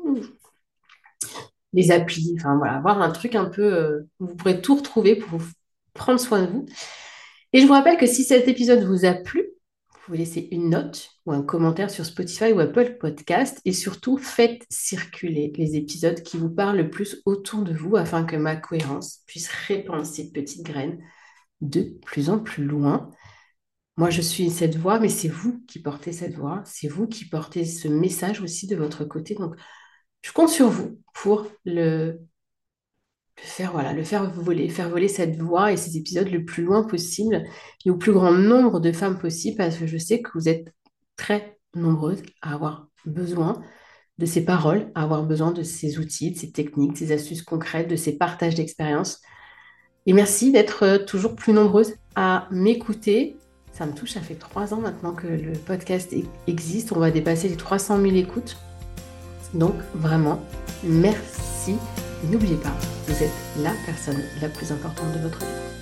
les 1.77 1.91
applis, 1.91 2.35
enfin 2.39 2.57
voilà, 2.57 2.75
avoir 2.77 3.03
un 3.03 3.11
truc 3.11 3.35
un 3.35 3.45
peu 3.45 3.63
euh, 3.63 4.09
où 4.19 4.27
vous 4.27 4.35
pourrez 4.35 4.61
tout 4.61 4.75
retrouver 4.75 5.15
pour 5.15 5.41
prendre 5.93 6.19
soin 6.19 6.43
de 6.43 6.51
vous. 6.51 6.67
Et 7.53 7.61
je 7.61 7.67
vous 7.67 7.75
rappelle 7.75 7.99
que 7.99 8.07
si 8.07 8.25
cet 8.25 8.49
épisode 8.49 8.83
vous 8.83 9.05
a 9.05 9.13
plu, 9.13 9.41
vous 9.41 9.56
pouvez 10.07 10.19
laisser 10.19 10.49
une 10.53 10.71
note 10.71 11.11
ou 11.27 11.33
un 11.33 11.43
commentaire 11.43 11.91
sur 11.91 12.07
Spotify 12.07 12.53
ou 12.53 12.61
Apple 12.61 12.97
Podcast 13.01 13.61
et 13.65 13.73
surtout 13.73 14.17
faites 14.19 14.65
circuler 14.71 15.53
les 15.57 15.75
épisodes 15.75 16.23
qui 16.23 16.37
vous 16.37 16.49
parlent 16.49 16.77
le 16.77 16.91
plus 16.91 17.23
autour 17.27 17.65
de 17.65 17.75
vous 17.75 17.97
afin 17.97 18.25
que 18.25 18.37
ma 18.37 18.55
cohérence 18.55 19.23
puisse 19.27 19.49
répandre 19.49 20.07
ces 20.07 20.31
petites 20.31 20.65
graines 20.65 21.03
de 21.61 21.99
plus 22.05 22.31
en 22.31 22.39
plus 22.39 22.65
loin. 22.65 23.11
Moi, 23.97 24.11
je 24.11 24.21
suis 24.21 24.49
cette 24.51 24.77
voix, 24.77 25.01
mais 25.01 25.09
c'est 25.09 25.29
vous 25.29 25.65
qui 25.67 25.83
portez 25.83 26.13
cette 26.13 26.35
voix, 26.35 26.63
c'est 26.65 26.89
vous 26.89 27.09
qui 27.09 27.25
portez 27.25 27.65
ce 27.65 27.89
message 27.89 28.41
aussi 28.41 28.69
de 28.69 28.77
votre 28.77 29.05
côté. 29.05 29.35
Donc, 29.35 29.57
je 30.23 30.31
compte 30.31 30.51
sur 30.51 30.69
vous 30.69 31.01
pour 31.15 31.49
le, 31.65 32.21
faire, 33.37 33.73
voilà, 33.73 33.93
le 33.93 34.03
faire 34.03 34.31
voler, 34.31 34.69
faire 34.69 34.89
voler 34.89 35.09
cette 35.09 35.37
voix 35.41 35.73
et 35.73 35.77
ces 35.77 35.97
épisodes 35.97 36.29
le 36.29 36.45
plus 36.45 36.63
loin 36.63 36.83
possible 36.85 37.45
et 37.85 37.91
au 37.91 37.97
plus 37.97 38.13
grand 38.13 38.33
nombre 38.33 38.81
de 38.81 38.93
femmes 38.93 39.19
possible 39.19 39.57
parce 39.57 39.77
que 39.77 39.87
je 39.87 39.99
sais 39.99 40.23
que 40.23 40.31
vous 40.35 40.49
êtes 40.49 40.73
très 41.17 41.59
nombreuses 41.75 42.23
à 42.43 42.55
avoir 42.55 42.89
besoin 43.05 43.63
de 44.19 44.27
ces 44.27 44.45
paroles, 44.45 44.91
à 44.95 45.03
avoir 45.03 45.25
besoin 45.25 45.53
de 45.53 45.63
ces 45.63 45.99
outils, 45.99 46.31
de 46.31 46.39
ces 46.39 46.51
techniques, 46.51 46.95
de 46.95 46.99
ces 46.99 47.13
astuces 47.13 47.43
concrètes, 47.43 47.89
de 47.89 47.97
ces 47.97 48.17
partages 48.17 48.55
d'expériences. 48.55 49.21
Et 50.07 50.13
merci 50.13 50.53
d'être 50.53 50.85
euh, 50.85 50.99
toujours 50.99 51.35
plus 51.35 51.53
nombreuses 51.53 51.95
à 52.15 52.49
m'écouter. 52.51 53.37
Ça 53.73 53.85
me 53.85 53.93
touche, 53.93 54.13
ça 54.13 54.21
fait 54.21 54.37
trois 54.37 54.73
ans 54.73 54.81
maintenant 54.81 55.13
que 55.13 55.27
le 55.27 55.53
podcast 55.53 56.15
existe. 56.47 56.93
On 56.93 56.99
va 56.99 57.11
dépasser 57.11 57.49
les 57.49 57.57
300 57.57 58.01
000 58.01 58.17
écoutes. 58.17 58.57
Donc 59.53 59.75
vraiment, 59.95 60.41
merci. 60.83 61.77
N'oubliez 62.25 62.57
pas, 62.57 62.75
vous 63.07 63.23
êtes 63.23 63.31
la 63.59 63.73
personne 63.85 64.23
la 64.41 64.49
plus 64.49 64.73
importante 64.73 65.13
de 65.13 65.21
votre 65.21 65.39
vie. 65.39 65.76